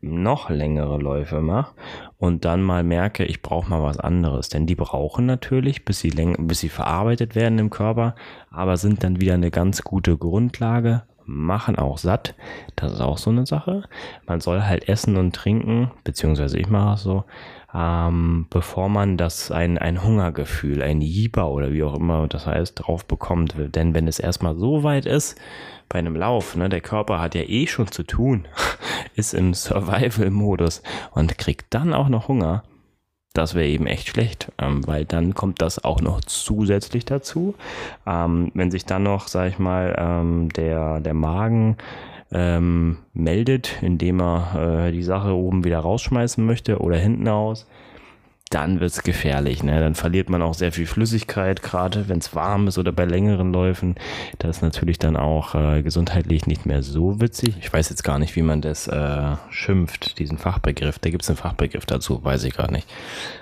noch 0.00 0.48
längere 0.50 0.98
Läufe 0.98 1.40
mache 1.40 1.74
und 2.18 2.44
dann 2.44 2.62
mal 2.62 2.84
merke, 2.84 3.24
ich 3.24 3.42
brauche 3.42 3.68
mal 3.68 3.82
was 3.82 3.98
anderes. 3.98 4.48
Denn 4.48 4.66
die 4.66 4.74
brauchen 4.74 5.26
natürlich, 5.26 5.84
bis 5.84 6.00
sie, 6.00 6.10
bis 6.10 6.60
sie 6.60 6.68
verarbeitet 6.68 7.34
werden 7.34 7.58
im 7.58 7.70
Körper, 7.70 8.14
aber 8.50 8.76
sind 8.76 9.02
dann 9.02 9.20
wieder 9.20 9.34
eine 9.34 9.50
ganz 9.50 9.82
gute 9.82 10.16
Grundlage, 10.16 11.02
machen 11.24 11.76
auch 11.76 11.98
satt. 11.98 12.34
Das 12.76 12.92
ist 12.92 13.00
auch 13.00 13.18
so 13.18 13.30
eine 13.30 13.46
Sache. 13.46 13.84
Man 14.26 14.40
soll 14.40 14.62
halt 14.62 14.88
essen 14.88 15.16
und 15.16 15.34
trinken, 15.34 15.90
beziehungsweise 16.04 16.58
ich 16.58 16.68
mache 16.68 16.94
es 16.94 17.02
so, 17.02 17.24
ähm, 17.74 18.46
bevor 18.50 18.88
man 18.88 19.16
das 19.16 19.50
ein, 19.50 19.78
ein 19.78 20.02
Hungergefühl, 20.02 20.82
ein 20.82 21.00
Jieber 21.00 21.48
oder 21.50 21.72
wie 21.72 21.82
auch 21.82 21.94
immer 21.94 22.26
das 22.28 22.46
heißt, 22.46 22.80
drauf 22.80 23.04
bekommt. 23.04 23.54
Denn 23.58 23.94
wenn 23.94 24.08
es 24.08 24.18
erstmal 24.18 24.56
so 24.56 24.82
weit 24.82 25.06
ist, 25.06 25.38
bei 25.88 25.98
einem 25.98 26.16
Lauf, 26.16 26.56
ne, 26.56 26.68
der 26.68 26.80
Körper 26.80 27.20
hat 27.20 27.34
ja 27.34 27.42
eh 27.42 27.66
schon 27.66 27.88
zu 27.88 28.04
tun, 28.04 28.46
ist 29.14 29.34
im 29.34 29.54
Survival-Modus 29.54 30.82
und 31.12 31.38
kriegt 31.38 31.66
dann 31.70 31.92
auch 31.92 32.08
noch 32.08 32.28
Hunger, 32.28 32.62
das 33.34 33.54
wäre 33.54 33.66
eben 33.66 33.86
echt 33.86 34.08
schlecht, 34.08 34.50
ähm, 34.58 34.86
weil 34.86 35.04
dann 35.04 35.34
kommt 35.34 35.62
das 35.62 35.84
auch 35.84 36.00
noch 36.00 36.22
zusätzlich 36.22 37.04
dazu. 37.04 37.54
Ähm, 38.06 38.50
wenn 38.54 38.70
sich 38.70 38.84
dann 38.84 39.02
noch, 39.02 39.28
sag 39.28 39.50
ich 39.50 39.58
mal, 39.58 39.94
ähm, 39.98 40.48
der, 40.54 41.00
der 41.00 41.14
Magen 41.14 41.76
ähm, 42.32 42.98
meldet, 43.14 43.82
indem 43.82 44.20
er 44.20 44.86
äh, 44.88 44.92
die 44.92 45.02
Sache 45.02 45.34
oben 45.34 45.64
wieder 45.64 45.78
rausschmeißen 45.78 46.44
möchte 46.44 46.78
oder 46.78 46.96
hinten 46.96 47.28
aus, 47.28 47.66
dann 48.50 48.80
wird 48.80 48.90
es 48.90 49.02
gefährlich. 49.02 49.62
Ne? 49.62 49.78
Dann 49.80 49.94
verliert 49.94 50.30
man 50.30 50.42
auch 50.42 50.54
sehr 50.54 50.72
viel 50.72 50.86
Flüssigkeit, 50.86 51.62
gerade 51.62 52.08
wenn 52.08 52.18
es 52.18 52.34
warm 52.34 52.68
ist 52.68 52.78
oder 52.78 52.92
bei 52.92 53.04
längeren 53.04 53.52
Läufen. 53.52 53.96
Das 54.38 54.56
ist 54.56 54.62
natürlich 54.62 54.98
dann 54.98 55.16
auch 55.16 55.54
äh, 55.54 55.82
gesundheitlich 55.82 56.46
nicht 56.46 56.66
mehr 56.66 56.82
so 56.82 57.20
witzig. 57.20 57.56
Ich 57.60 57.72
weiß 57.72 57.90
jetzt 57.90 58.04
gar 58.04 58.18
nicht, 58.18 58.36
wie 58.36 58.42
man 58.42 58.60
das 58.60 58.88
äh, 58.88 59.36
schimpft, 59.50 60.18
diesen 60.18 60.38
Fachbegriff. 60.38 60.98
Da 60.98 61.10
gibt 61.10 61.22
es 61.22 61.28
einen 61.28 61.36
Fachbegriff 61.36 61.86
dazu, 61.86 62.24
weiß 62.24 62.44
ich 62.44 62.54
gerade 62.54 62.72
nicht. 62.72 62.88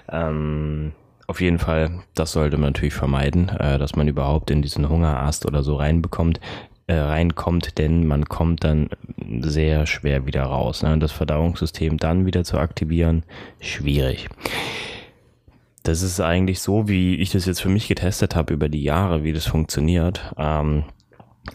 Ähm, 0.09 0.93
auf 1.28 1.40
jeden 1.40 1.59
Fall, 1.59 2.02
das 2.14 2.33
sollte 2.33 2.57
man 2.57 2.71
natürlich 2.71 2.95
vermeiden, 2.95 3.49
äh, 3.49 3.78
dass 3.78 3.97
man 3.97 4.09
überhaupt 4.09 4.50
in 4.50 4.62
diesen 4.62 4.88
Hungerast 4.88 5.47
oder 5.47 5.62
so 5.62 5.76
reinbekommt 5.76 6.40
äh, 6.87 6.95
reinkommt, 6.95 7.78
denn 7.78 8.07
man 8.07 8.26
kommt 8.26 8.64
dann 8.64 8.90
sehr 9.40 9.87
schwer 9.87 10.26
wieder 10.26 10.45
raus. 10.45 10.83
Ne? 10.83 10.99
Das 10.99 11.12
Verdauungssystem 11.12 11.99
dann 11.99 12.26
wieder 12.26 12.45
zu 12.45 12.59
aktivieren, 12.59 13.25
schwierig 13.61 14.28
das 15.87 16.02
ist 16.02 16.21
eigentlich 16.21 16.61
so, 16.61 16.88
wie 16.88 17.16
ich 17.16 17.31
das 17.31 17.47
jetzt 17.47 17.62
für 17.62 17.69
mich 17.69 17.87
getestet 17.88 18.35
habe 18.35 18.52
über 18.52 18.69
die 18.69 18.83
Jahre, 18.83 19.23
wie 19.23 19.33
das 19.33 19.47
funktioniert. 19.47 20.35
Ähm, 20.37 20.85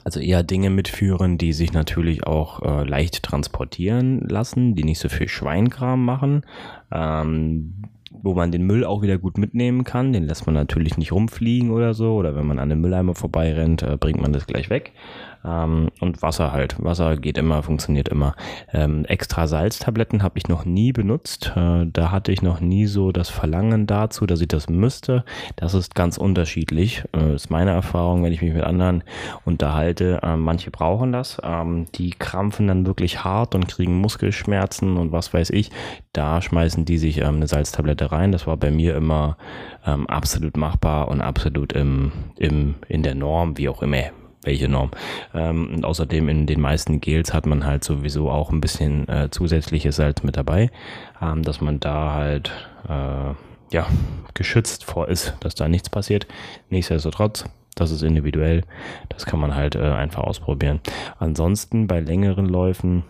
also 0.06 0.22
eher 0.22 0.44
Dinge 0.44 0.70
mitführen, 0.70 1.38
die 1.38 1.52
sich 1.52 1.74
natürlich 1.74 2.26
auch 2.26 2.62
äh, 2.62 2.84
leicht 2.88 3.24
transportieren 3.24 4.22
lassen, 4.22 4.74
die 4.76 4.86
nicht 4.86 5.00
so 5.00 5.10
viel 5.10 5.28
Schweinkram 5.28 6.06
machen, 6.06 6.46
ähm, 6.92 7.84
wo 8.12 8.34
man 8.34 8.52
den 8.52 8.64
Müll 8.64 8.86
auch 8.86 9.02
wieder 9.02 9.18
gut 9.18 9.38
mitnehmen 9.38 9.84
kann. 9.84 10.14
Den 10.14 10.24
lässt 10.24 10.46
man 10.46 10.56
natürlich 10.56 10.98
nicht 10.98 11.12
rumfliegen 11.12 11.72
oder 11.72 11.94
so. 11.94 12.16
Oder 12.16 12.36
wenn 12.36 12.46
man 12.46 12.60
an 12.60 12.72
einem 12.72 12.82
Mülleimer 12.82 13.16
vorbeirennt, 13.16 13.84
äh, 13.84 13.98
bringt 13.98 14.22
man 14.22 14.34
das 14.34 14.48
gleich 14.48 14.70
weg. 14.70 14.94
Ähm, 15.46 15.90
und 16.00 16.22
Wasser 16.22 16.52
halt. 16.52 16.76
Wasser 16.84 17.18
geht 17.18 17.38
immer, 17.38 17.64
funktioniert 17.64 18.10
immer. 18.10 18.36
Ähm, 18.72 19.06
extra 19.06 19.48
Salztabletten 19.48 20.24
habe 20.24 20.38
ich 20.38 20.48
noch 20.48 20.66
nie 20.66 20.92
benutzt. 20.92 21.54
Äh, 21.56 21.86
da 21.92 22.12
hatte 22.12 22.32
ich 22.32 22.42
noch 22.42 22.60
nie 22.60 22.86
so 22.86 23.12
das 23.12 23.30
Verlangen 23.30 23.88
dazu, 23.88 24.26
dass 24.26 24.42
ich 24.42 24.48
das 24.48 24.70
müsste. 24.70 25.24
Das 25.56 25.74
ist 25.74 25.96
ganz 25.96 26.18
unterschiedlich. 26.18 27.04
Äh, 27.16 27.36
ist 27.36 27.50
meine 27.50 27.72
Erfahrung, 27.72 28.24
wenn 28.24 28.34
ich 28.34 28.42
mich 28.42 28.54
mit 28.54 28.64
anderen 28.64 29.04
unterhalte. 29.46 30.20
Äh, 30.24 30.38
manche 30.38 30.72
brauchen 30.72 31.12
das. 31.12 31.42
Ähm, 31.44 31.88
die 31.96 32.12
krampfen 32.12 32.68
dann 32.68 32.86
wirklich 32.86 33.24
hart 33.24 33.56
und 33.56 33.68
kriegen 33.68 33.96
Muskelschmerzen 34.00 34.98
und 34.98 35.12
was 35.12 35.34
weiß 35.34 35.50
ich. 35.52 35.72
Da 36.14 36.42
schmeißen 36.42 36.86
die 36.86 36.98
sich 36.98 37.20
ähm, 37.20 37.36
eine 37.38 37.48
Salztablette 37.48 38.12
rein. 38.12 38.32
Das 38.32 38.48
war 38.48 38.58
bei 38.58 38.72
mir 38.72 38.96
immer 38.96 39.38
ähm, 39.86 40.08
absolut 40.08 40.58
machbar 40.58 41.08
und 41.08 41.22
absolut 41.22 41.74
im, 41.74 42.12
im, 42.38 42.76
in 42.88 43.04
der 43.04 43.16
Norm, 43.16 43.58
wie 43.58 43.70
auch 43.70 43.82
immer 43.82 44.12
welche 44.44 44.68
Norm. 44.68 44.92
Ähm, 45.34 45.70
und 45.76 45.86
außerdem 45.86 46.30
in 46.30 46.46
den 46.46 46.62
meisten 46.62 47.00
Gels 47.00 47.34
hat 47.34 47.46
man 47.46 47.66
halt 47.66 47.84
sowieso 47.84 48.30
auch 48.30 48.52
ein 48.52 48.62
bisschen 48.62 49.08
äh, 49.08 49.30
zusätzliches 49.30 49.96
Salz 49.96 50.24
mit 50.24 50.38
dabei, 50.38 50.72
ähm, 51.22 51.44
dass 51.44 51.62
man 51.62 51.80
da 51.80 52.14
halt 52.14 52.52
äh, 52.88 53.34
ja 53.74 53.88
geschützt 54.34 54.84
vor 54.84 55.08
ist, 55.08 55.36
dass 55.40 55.56
da 55.56 55.68
nichts 55.68 55.90
passiert. 55.90 56.28
Nichtsdestotrotz, 56.70 57.46
das 57.76 57.92
ist 57.92 58.02
individuell, 58.02 58.64
das 59.10 59.26
kann 59.26 59.40
man 59.40 59.56
halt 59.56 59.76
äh, 59.76 59.80
einfach 59.80 60.24
ausprobieren. 60.24 60.82
Ansonsten 61.20 61.88
bei 61.88 62.00
längeren 62.00 62.46
Läufen 62.48 63.04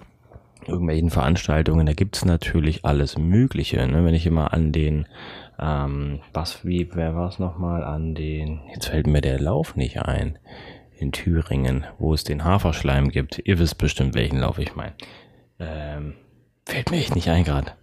irgendwelchen 0.68 1.10
Veranstaltungen, 1.10 1.88
da 1.88 1.94
gibt's 1.94 2.24
natürlich 2.24 2.86
alles 2.86 3.18
Mögliche. 3.18 3.86
Ne? 3.88 4.06
Wenn 4.06 4.14
ich 4.14 4.28
immer 4.28 4.54
an 4.54 4.72
den, 4.72 5.08
ähm, 5.60 6.20
was, 6.34 6.64
wie, 6.64 6.88
wer 6.94 7.16
war 7.16 7.30
es 7.30 7.40
nochmal, 7.40 7.84
an 7.84 8.14
den, 8.14 8.60
jetzt 8.72 8.90
fällt 8.90 9.08
mir 9.08 9.22
der 9.22 9.40
Lauf 9.40 9.76
nicht 9.76 10.00
ein 10.04 10.38
in 11.02 11.12
Thüringen, 11.12 11.86
wo 11.98 12.14
es 12.14 12.24
den 12.24 12.44
Haferschleim 12.44 13.10
gibt. 13.10 13.42
Ihr 13.44 13.60
wisst 13.60 13.78
bestimmt, 13.78 14.14
welchen 14.14 14.40
Lauf 14.40 14.60
ich 14.60 14.76
meine. 14.76 14.94
Ähm, 15.60 16.14
fällt 16.66 16.92
mir 16.92 16.98
echt 16.98 17.16
nicht 17.16 17.30
ein 17.30 17.44
gerade. 17.44 17.74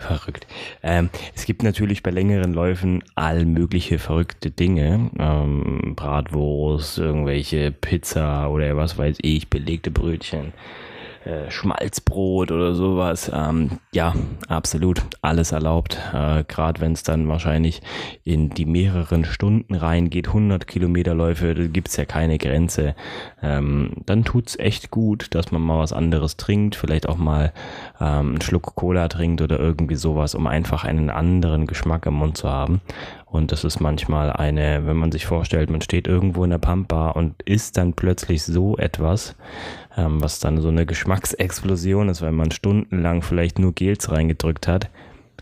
Verrückt. 0.00 0.46
Ähm, 0.82 1.10
es 1.34 1.44
gibt 1.44 1.64
natürlich 1.64 2.04
bei 2.04 2.10
längeren 2.10 2.52
Läufen 2.52 3.02
all 3.16 3.44
mögliche 3.44 3.98
verrückte 3.98 4.50
Dinge. 4.52 5.10
Ähm, 5.18 5.94
Bratwurst, 5.96 6.98
irgendwelche 6.98 7.72
Pizza 7.72 8.48
oder 8.48 8.76
was 8.76 8.96
weiß 8.96 9.18
ich, 9.22 9.50
belegte 9.50 9.90
Brötchen. 9.90 10.52
Äh, 11.28 11.50
Schmalzbrot 11.50 12.50
oder 12.52 12.74
sowas. 12.74 13.30
Ähm, 13.34 13.80
ja, 13.92 14.14
absolut 14.48 15.02
alles 15.20 15.52
erlaubt. 15.52 15.98
Äh, 16.14 16.44
Gerade 16.44 16.80
wenn 16.80 16.92
es 16.92 17.02
dann 17.02 17.28
wahrscheinlich 17.28 17.82
in 18.24 18.48
die 18.48 18.64
mehreren 18.64 19.26
Stunden 19.26 19.74
reingeht, 19.74 20.28
100 20.28 20.66
Kilometer 20.66 21.14
Läufe, 21.14 21.54
da 21.54 21.66
gibt 21.66 21.88
es 21.88 21.98
ja 21.98 22.06
keine 22.06 22.38
Grenze. 22.38 22.94
Ähm, 23.42 23.92
dann 24.06 24.24
tut's 24.24 24.58
echt 24.58 24.90
gut, 24.90 25.34
dass 25.34 25.52
man 25.52 25.60
mal 25.60 25.78
was 25.78 25.92
anderes 25.92 26.38
trinkt, 26.38 26.76
vielleicht 26.76 27.06
auch 27.06 27.18
mal 27.18 27.52
ähm, 28.00 28.30
einen 28.30 28.40
Schluck 28.40 28.74
Cola 28.74 29.08
trinkt 29.08 29.42
oder 29.42 29.60
irgendwie 29.60 29.96
sowas, 29.96 30.34
um 30.34 30.46
einfach 30.46 30.84
einen 30.84 31.10
anderen 31.10 31.66
Geschmack 31.66 32.06
im 32.06 32.14
Mund 32.14 32.38
zu 32.38 32.48
haben. 32.48 32.80
Und 33.30 33.52
das 33.52 33.64
ist 33.64 33.80
manchmal 33.80 34.32
eine, 34.32 34.86
wenn 34.86 34.96
man 34.96 35.12
sich 35.12 35.26
vorstellt, 35.26 35.70
man 35.70 35.82
steht 35.82 36.06
irgendwo 36.06 36.44
in 36.44 36.50
der 36.50 36.58
Pampa 36.58 37.10
und 37.10 37.42
isst 37.42 37.76
dann 37.76 37.92
plötzlich 37.92 38.42
so 38.42 38.76
etwas, 38.78 39.36
ähm, 39.96 40.22
was 40.22 40.40
dann 40.40 40.60
so 40.60 40.68
eine 40.68 40.86
Geschmacksexplosion 40.86 42.08
ist, 42.08 42.22
weil 42.22 42.32
man 42.32 42.50
stundenlang 42.50 43.22
vielleicht 43.22 43.58
nur 43.58 43.74
Gels 43.74 44.10
reingedrückt 44.10 44.66
hat. 44.66 44.88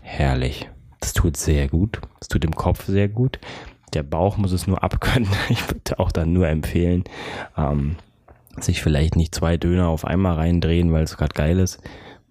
Herrlich. 0.01 0.69
Das 0.99 1.13
tut 1.13 1.37
sehr 1.37 1.69
gut. 1.69 2.01
Das 2.19 2.27
tut 2.27 2.43
dem 2.43 2.55
Kopf 2.55 2.85
sehr 2.85 3.07
gut. 3.07 3.39
Der 3.93 4.03
Bauch 4.03 4.35
muss 4.37 4.51
es 4.51 4.67
nur 4.67 4.83
abkönnen. 4.83 5.29
Ich 5.49 5.65
würde 5.69 5.99
auch 5.99 6.11
dann 6.11 6.33
nur 6.33 6.47
empfehlen, 6.47 7.05
ähm, 7.57 7.95
sich 8.59 8.81
vielleicht 8.81 9.15
nicht 9.15 9.33
zwei 9.33 9.55
Döner 9.55 9.87
auf 9.87 10.03
einmal 10.03 10.33
reindrehen, 10.33 10.91
weil 10.91 11.03
es 11.03 11.15
gerade 11.15 11.33
geil 11.33 11.59
ist, 11.59 11.79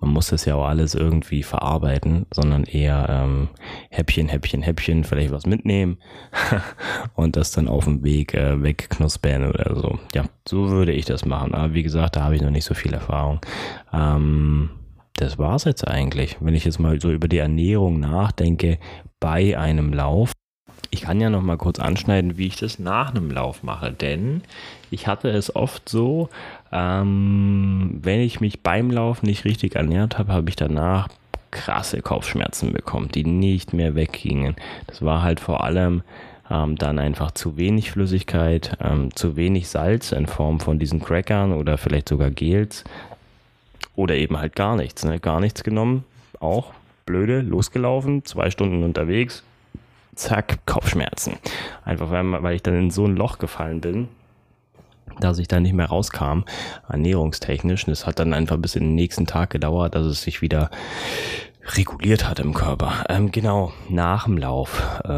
man 0.00 0.10
muss 0.10 0.28
das 0.28 0.44
ja 0.44 0.54
auch 0.56 0.66
alles 0.66 0.94
irgendwie 0.94 1.42
verarbeiten, 1.42 2.26
sondern 2.32 2.64
eher 2.64 3.06
ähm, 3.08 3.48
Häppchen, 3.90 4.28
Häppchen, 4.28 4.62
Häppchen, 4.62 5.04
vielleicht 5.04 5.32
was 5.32 5.46
mitnehmen 5.46 5.98
und 7.14 7.36
das 7.36 7.50
dann 7.52 7.66
auf 7.66 7.84
dem 7.84 8.04
Weg 8.04 8.34
äh, 8.34 8.62
wegknuspern 8.62 9.48
oder 9.48 9.74
so. 9.76 9.98
Ja, 10.14 10.24
so 10.46 10.68
würde 10.68 10.92
ich 10.92 11.06
das 11.06 11.24
machen. 11.24 11.54
Aber 11.54 11.72
wie 11.72 11.82
gesagt, 11.82 12.16
da 12.16 12.24
habe 12.24 12.36
ich 12.36 12.42
noch 12.42 12.50
nicht 12.50 12.64
so 12.64 12.74
viel 12.74 12.92
Erfahrung. 12.92 13.40
Ähm, 13.92 14.70
das 15.14 15.38
war's 15.38 15.64
jetzt 15.64 15.88
eigentlich. 15.88 16.36
Wenn 16.40 16.54
ich 16.54 16.66
jetzt 16.66 16.78
mal 16.78 17.00
so 17.00 17.10
über 17.10 17.26
die 17.26 17.38
Ernährung 17.38 17.98
nachdenke 17.98 18.78
bei 19.18 19.58
einem 19.58 19.94
Lauf, 19.94 20.32
ich 20.90 21.02
kann 21.02 21.20
ja 21.20 21.30
noch 21.30 21.42
mal 21.42 21.56
kurz 21.56 21.78
anschneiden, 21.78 22.38
wie 22.38 22.46
ich 22.46 22.56
das 22.56 22.78
nach 22.78 23.10
einem 23.10 23.30
Lauf 23.30 23.62
mache, 23.62 23.92
denn 23.92 24.42
ich 24.90 25.06
hatte 25.06 25.28
es 25.28 25.54
oft 25.54 25.88
so, 25.88 26.28
ähm, 26.72 27.98
wenn 28.02 28.20
ich 28.20 28.40
mich 28.40 28.62
beim 28.62 28.90
Lauf 28.90 29.22
nicht 29.22 29.44
richtig 29.44 29.74
ernährt 29.74 30.18
habe, 30.18 30.32
habe 30.32 30.48
ich 30.48 30.56
danach 30.56 31.08
krasse 31.50 32.02
Kopfschmerzen 32.02 32.72
bekommen, 32.72 33.08
die 33.08 33.24
nicht 33.24 33.72
mehr 33.72 33.94
weggingen. 33.94 34.56
Das 34.86 35.02
war 35.02 35.22
halt 35.22 35.40
vor 35.40 35.64
allem 35.64 36.02
ähm, 36.50 36.76
dann 36.76 36.98
einfach 36.98 37.30
zu 37.32 37.56
wenig 37.56 37.90
Flüssigkeit, 37.90 38.76
ähm, 38.80 39.14
zu 39.14 39.36
wenig 39.36 39.68
Salz 39.68 40.12
in 40.12 40.26
Form 40.26 40.60
von 40.60 40.78
diesen 40.78 41.02
Crackern 41.02 41.52
oder 41.52 41.78
vielleicht 41.78 42.08
sogar 42.08 42.30
Gels 42.30 42.84
oder 43.94 44.14
eben 44.14 44.38
halt 44.38 44.54
gar 44.54 44.76
nichts. 44.76 45.04
Ne? 45.04 45.18
Gar 45.18 45.40
nichts 45.40 45.64
genommen, 45.64 46.04
auch 46.40 46.72
blöde, 47.06 47.40
losgelaufen, 47.40 48.24
zwei 48.24 48.50
Stunden 48.50 48.82
unterwegs, 48.82 49.42
zack, 50.16 50.58
Kopfschmerzen. 50.66 51.34
Einfach 51.84 52.10
weil, 52.10 52.42
weil 52.42 52.56
ich 52.56 52.62
dann 52.62 52.74
in 52.74 52.90
so 52.90 53.06
ein 53.06 53.16
Loch 53.16 53.38
gefallen 53.38 53.80
bin, 53.80 54.08
dass 55.20 55.38
ich 55.38 55.48
da 55.48 55.60
nicht 55.60 55.74
mehr 55.74 55.86
rauskam, 55.86 56.42
ernährungstechnisch. 56.88 57.86
Und 57.86 57.92
es 57.92 58.06
hat 58.06 58.18
dann 58.18 58.34
einfach 58.34 58.56
bis 58.58 58.76
in 58.76 58.82
den 58.82 58.94
nächsten 58.94 59.26
Tag 59.26 59.50
gedauert, 59.50 59.94
dass 59.94 60.06
es 60.06 60.22
sich 60.22 60.42
wieder 60.42 60.70
reguliert 61.74 62.28
hat 62.28 62.38
im 62.38 62.54
Körper. 62.54 63.04
Ähm, 63.08 63.32
genau, 63.32 63.72
nach 63.88 64.24
dem 64.24 64.38
Lauf, 64.38 65.00
äh, 65.04 65.08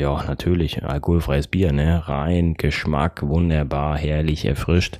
ja, 0.00 0.24
natürlich, 0.26 0.84
alkoholfreies 0.84 1.48
Bier, 1.48 1.72
ne? 1.72 2.06
Rein, 2.06 2.54
Geschmack, 2.54 3.22
wunderbar, 3.22 3.96
herrlich, 3.96 4.44
erfrischt. 4.44 4.98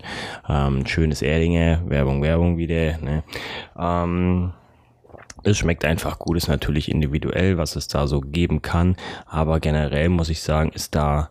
Ähm, 0.48 0.86
schönes 0.86 1.22
Erdinger, 1.22 1.82
Werbung, 1.86 2.22
Werbung 2.22 2.56
wieder, 2.56 2.98
ne? 2.98 3.24
Ähm, 3.78 4.52
es 5.46 5.58
schmeckt 5.58 5.84
einfach 5.84 6.18
gut, 6.18 6.36
ist 6.36 6.48
natürlich 6.48 6.90
individuell, 6.90 7.56
was 7.56 7.76
es 7.76 7.86
da 7.88 8.06
so 8.06 8.20
geben 8.20 8.62
kann, 8.62 8.96
aber 9.26 9.60
generell 9.60 10.08
muss 10.08 10.28
ich 10.28 10.42
sagen, 10.42 10.70
ist 10.72 10.94
da 10.94 11.30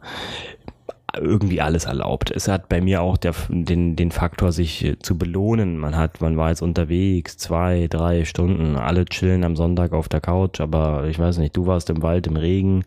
irgendwie 1.17 1.61
alles 1.61 1.85
erlaubt. 1.85 2.31
Es 2.31 2.47
hat 2.47 2.67
bei 2.69 2.81
mir 2.81 3.01
auch 3.01 3.17
der, 3.17 3.33
den, 3.49 3.95
den 3.95 4.11
Faktor, 4.11 4.51
sich 4.51 4.97
zu 5.01 5.17
belohnen. 5.17 5.77
Man 5.77 5.95
hat, 5.95 6.19
man 6.19 6.35
war 6.35 6.49
jetzt 6.49 6.61
unterwegs, 6.61 7.37
zwei, 7.37 7.87
drei 7.89 8.25
Stunden, 8.25 8.75
alle 8.75 9.05
chillen 9.05 9.43
am 9.43 9.55
Sonntag 9.55 9.93
auf 9.93 10.09
der 10.09 10.21
Couch, 10.21 10.59
aber 10.59 11.05
ich 11.05 11.19
weiß 11.19 11.37
nicht, 11.37 11.55
du 11.55 11.67
warst 11.67 11.89
im 11.89 12.01
Wald, 12.01 12.27
im 12.27 12.35
Regen, 12.35 12.83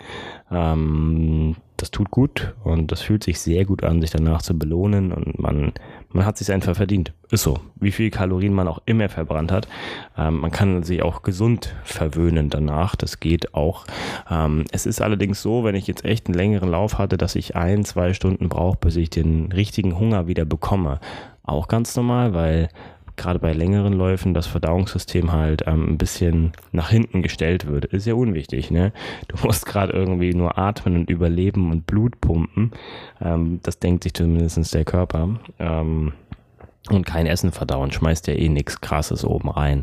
ähm, 0.50 1.56
das 1.76 1.90
tut 1.90 2.10
gut 2.10 2.54
und 2.64 2.90
das 2.92 3.00
fühlt 3.00 3.24
sich 3.24 3.40
sehr 3.40 3.64
gut 3.64 3.84
an, 3.84 4.00
sich 4.00 4.10
danach 4.10 4.42
zu 4.42 4.58
belohnen 4.58 5.12
und 5.12 5.38
man, 5.38 5.72
man 6.10 6.24
hat 6.24 6.38
sich 6.38 6.50
einfach 6.50 6.76
verdient. 6.76 7.12
Ist 7.30 7.42
so. 7.42 7.60
Wie 7.76 7.92
viel 7.92 8.10
Kalorien 8.10 8.54
man 8.54 8.68
auch 8.68 8.80
immer 8.86 9.08
verbrannt 9.08 9.52
hat. 9.52 9.68
Ähm, 10.16 10.40
man 10.40 10.50
kann 10.50 10.82
sich 10.82 11.02
auch 11.02 11.22
gesund 11.22 11.74
verwöhnen 11.84 12.48
danach. 12.48 12.96
Das 12.96 13.20
geht 13.20 13.54
auch. 13.54 13.86
Ähm, 14.30 14.64
es 14.72 14.86
ist 14.86 15.02
allerdings 15.02 15.42
so, 15.42 15.64
wenn 15.64 15.74
ich 15.74 15.86
jetzt 15.86 16.04
echt 16.04 16.26
einen 16.26 16.34
längeren 16.34 16.70
Lauf 16.70 16.98
hatte, 16.98 17.18
dass 17.18 17.36
ich 17.36 17.56
ein, 17.56 17.84
zwei 17.84 18.14
Stunden 18.14 18.48
brauche, 18.48 18.78
bis 18.78 18.96
ich 18.96 19.10
den 19.10 19.52
richtigen 19.52 19.98
Hunger 19.98 20.26
wieder 20.26 20.44
bekomme. 20.44 21.00
Auch 21.42 21.68
ganz 21.68 21.94
normal, 21.96 22.32
weil 22.32 22.68
gerade 23.18 23.38
bei 23.38 23.52
längeren 23.52 23.92
Läufen 23.92 24.32
das 24.32 24.46
Verdauungssystem 24.46 25.32
halt 25.32 25.64
ähm, 25.66 25.92
ein 25.92 25.98
bisschen 25.98 26.52
nach 26.72 26.88
hinten 26.90 27.22
gestellt 27.22 27.66
wird. 27.66 27.84
Ist 27.84 28.06
ja 28.06 28.14
unwichtig, 28.14 28.70
ne? 28.70 28.92
Du 29.28 29.36
musst 29.44 29.66
gerade 29.66 29.92
irgendwie 29.92 30.32
nur 30.32 30.56
atmen 30.56 30.96
und 30.96 31.10
überleben 31.10 31.70
und 31.70 31.86
Blut 31.86 32.20
pumpen. 32.20 32.72
Ähm, 33.20 33.60
das 33.62 33.78
denkt 33.78 34.04
sich 34.04 34.14
zumindest 34.14 34.72
der 34.72 34.84
Körper. 34.84 35.38
Ähm, 35.58 36.12
und 36.90 37.04
kein 37.04 37.26
Essen 37.26 37.52
verdauen, 37.52 37.92
schmeißt 37.92 38.28
ja 38.28 38.34
eh 38.34 38.48
nichts 38.48 38.80
Krasses 38.80 39.24
oben 39.24 39.50
rein. 39.50 39.82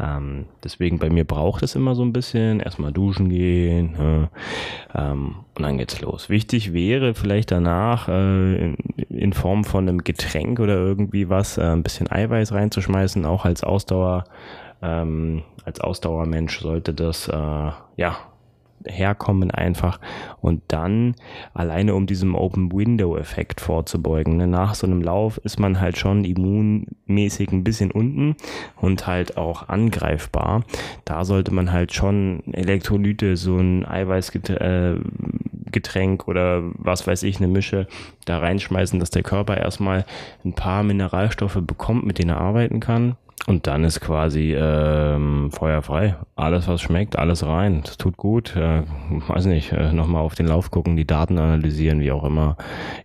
Ähm, 0.00 0.46
deswegen 0.64 0.98
bei 0.98 1.10
mir 1.10 1.24
braucht 1.24 1.62
es 1.62 1.74
immer 1.74 1.94
so 1.94 2.02
ein 2.02 2.12
bisschen, 2.12 2.60
erstmal 2.60 2.92
duschen 2.92 3.28
gehen 3.28 3.94
äh, 3.96 4.98
ähm, 4.98 5.36
und 5.54 5.62
dann 5.62 5.78
geht's 5.78 6.00
los. 6.00 6.30
Wichtig 6.30 6.72
wäre 6.72 7.14
vielleicht 7.14 7.50
danach 7.50 8.08
äh, 8.08 8.56
in, 8.56 8.76
in, 9.08 9.32
Form 9.32 9.64
von 9.64 9.88
einem 9.88 10.02
Getränk 10.02 10.60
oder 10.60 10.74
irgendwie 10.74 11.28
was, 11.28 11.58
äh, 11.58 11.62
ein 11.62 11.82
bisschen 11.82 12.10
Eiweiß 12.10 12.52
reinzuschmeißen, 12.52 13.26
auch 13.26 13.44
als 13.44 13.62
Ausdauer, 13.62 14.24
ähm, 14.80 15.42
als 15.64 15.80
Ausdauermensch 15.80 16.60
sollte 16.60 16.94
das 16.94 17.28
äh, 17.28 17.32
ja 17.96 18.16
herkommen 18.86 19.50
einfach 19.50 20.00
und 20.40 20.62
dann 20.68 21.14
alleine 21.54 21.94
um 21.94 22.06
diesem 22.06 22.34
Open 22.34 22.72
Window 22.72 23.16
Effekt 23.16 23.60
vorzubeugen. 23.60 24.36
Ne? 24.36 24.46
Nach 24.46 24.74
so 24.74 24.86
einem 24.86 25.02
Lauf 25.02 25.38
ist 25.38 25.58
man 25.58 25.80
halt 25.80 25.98
schon 25.98 26.24
immunmäßig 26.24 27.52
ein 27.52 27.64
bisschen 27.64 27.90
unten 27.90 28.36
und 28.76 29.06
halt 29.06 29.36
auch 29.36 29.68
angreifbar. 29.68 30.64
Da 31.04 31.24
sollte 31.24 31.52
man 31.52 31.72
halt 31.72 31.92
schon 31.92 32.42
Elektrolyte, 32.52 33.36
so 33.36 33.58
ein 33.58 33.86
Eiweißgetränk 33.86 36.28
oder 36.28 36.62
was 36.76 37.06
weiß 37.06 37.22
ich, 37.24 37.38
eine 37.38 37.48
Mische 37.48 37.86
da 38.24 38.38
reinschmeißen, 38.38 38.98
dass 38.98 39.10
der 39.10 39.22
Körper 39.22 39.56
erstmal 39.56 40.04
ein 40.44 40.54
paar 40.54 40.82
Mineralstoffe 40.82 41.60
bekommt, 41.60 42.06
mit 42.06 42.18
denen 42.18 42.30
er 42.30 42.40
arbeiten 42.40 42.80
kann 42.80 43.16
und 43.46 43.66
dann 43.66 43.84
ist 43.84 44.00
quasi 44.00 44.54
ähm, 44.54 45.50
feuerfrei. 45.52 46.16
Alles, 46.36 46.68
was 46.68 46.80
schmeckt, 46.80 47.18
alles 47.18 47.44
rein. 47.44 47.82
Das 47.84 47.96
tut 47.96 48.16
gut. 48.16 48.54
Äh, 48.54 48.82
weiß 49.28 49.46
nicht, 49.46 49.72
äh, 49.72 49.92
nochmal 49.92 50.22
auf 50.22 50.34
den 50.34 50.46
Lauf 50.46 50.70
gucken, 50.70 50.96
die 50.96 51.06
Daten 51.06 51.38
analysieren, 51.38 52.00
wie 52.00 52.12
auch 52.12 52.24
immer. 52.24 52.56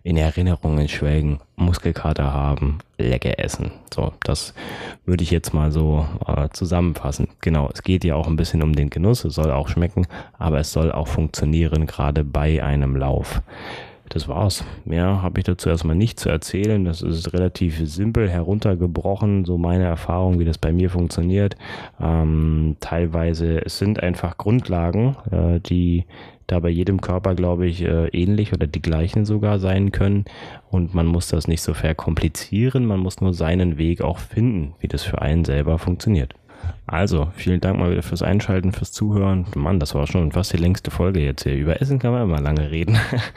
In 0.02 0.16
Erinnerungen 0.16 0.88
schwelgen, 0.88 1.40
Muskelkater 1.56 2.32
haben, 2.32 2.78
lecker 2.98 3.38
essen. 3.38 3.72
So, 3.92 4.12
das 4.24 4.54
würde 5.04 5.24
ich 5.24 5.30
jetzt 5.30 5.54
mal 5.54 5.72
so 5.72 6.06
äh, 6.26 6.48
zusammenfassen. 6.52 7.28
Genau, 7.40 7.70
es 7.72 7.82
geht 7.82 8.04
ja 8.04 8.14
auch 8.14 8.26
ein 8.26 8.36
bisschen 8.36 8.62
um 8.62 8.74
den 8.74 8.90
Genuss. 8.90 9.24
Es 9.24 9.34
soll 9.34 9.50
auch 9.50 9.68
schmecken, 9.68 10.06
aber 10.38 10.60
es 10.60 10.72
soll 10.72 10.92
auch 10.92 11.08
funktionieren, 11.08 11.86
gerade 11.86 12.24
bei 12.24 12.62
einem 12.62 12.94
Lauf 12.96 13.42
das 14.08 14.28
war's. 14.28 14.64
Mehr 14.84 15.22
habe 15.22 15.40
ich 15.40 15.44
dazu 15.44 15.68
erstmal 15.68 15.96
nicht 15.96 16.20
zu 16.20 16.28
erzählen. 16.28 16.84
Das 16.84 17.02
ist 17.02 17.32
relativ 17.32 17.78
simpel 17.88 18.28
heruntergebrochen, 18.28 19.44
so 19.44 19.58
meine 19.58 19.84
Erfahrung, 19.84 20.38
wie 20.38 20.44
das 20.44 20.58
bei 20.58 20.72
mir 20.72 20.90
funktioniert. 20.90 21.56
Ähm, 22.00 22.76
teilweise 22.80 23.64
es 23.64 23.78
sind 23.78 24.02
einfach 24.02 24.36
Grundlagen, 24.36 25.16
äh, 25.30 25.60
die 25.60 26.04
da 26.46 26.60
bei 26.60 26.68
jedem 26.68 27.00
Körper, 27.00 27.34
glaube 27.34 27.66
ich, 27.66 27.82
äh, 27.82 28.06
ähnlich 28.08 28.52
oder 28.52 28.66
die 28.66 28.82
gleichen 28.82 29.24
sogar 29.24 29.58
sein 29.58 29.90
können. 29.90 30.24
Und 30.70 30.94
man 30.94 31.06
muss 31.06 31.28
das 31.28 31.48
nicht 31.48 31.62
so 31.62 31.74
verkomplizieren, 31.74 32.86
man 32.86 33.00
muss 33.00 33.20
nur 33.20 33.34
seinen 33.34 33.78
Weg 33.78 34.00
auch 34.00 34.18
finden, 34.18 34.74
wie 34.78 34.88
das 34.88 35.02
für 35.02 35.20
einen 35.20 35.44
selber 35.44 35.78
funktioniert. 35.78 36.34
Also, 36.86 37.28
vielen 37.34 37.60
Dank 37.60 37.78
mal 37.78 37.90
wieder 37.90 38.02
fürs 38.02 38.22
Einschalten, 38.22 38.72
fürs 38.72 38.92
Zuhören. 38.92 39.46
Mann, 39.56 39.80
das 39.80 39.94
war 39.94 40.06
schon 40.06 40.30
fast 40.30 40.52
die 40.52 40.56
längste 40.56 40.90
Folge 40.90 41.20
jetzt 41.20 41.42
hier. 41.42 41.56
Über 41.56 41.80
Essen 41.80 41.98
kann 41.98 42.12
man 42.12 42.22
immer 42.22 42.40
lange 42.40 42.70
reden. 42.70 42.96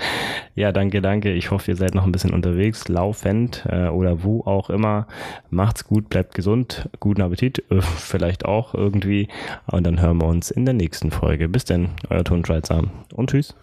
ja, 0.56 0.72
danke, 0.72 1.02
danke. 1.02 1.34
Ich 1.34 1.50
hoffe, 1.50 1.72
ihr 1.72 1.76
seid 1.76 1.96
noch 1.96 2.06
ein 2.06 2.12
bisschen 2.12 2.34
unterwegs, 2.34 2.88
laufend 2.88 3.66
äh, 3.68 3.88
oder 3.88 4.24
wo 4.24 4.42
auch 4.42 4.70
immer. 4.70 5.08
Macht's 5.50 5.86
gut, 5.86 6.10
bleibt 6.10 6.36
gesund, 6.36 6.90
guten 7.00 7.22
Appetit, 7.22 7.64
äh, 7.72 7.82
vielleicht 7.82 8.46
auch 8.46 8.76
irgendwie. 8.76 9.28
Und 9.66 9.86
dann 9.86 10.00
hören 10.00 10.20
wir 10.20 10.28
uns 10.28 10.52
in 10.52 10.66
der 10.66 10.76
nächsten 10.76 11.10
Folge. 11.10 11.50
Bis 11.50 11.66
denn, 11.66 11.90
euer 12.10 12.24
Tonschweizer 12.24 12.84
und 13.16 13.32
tschüss. 13.32 13.56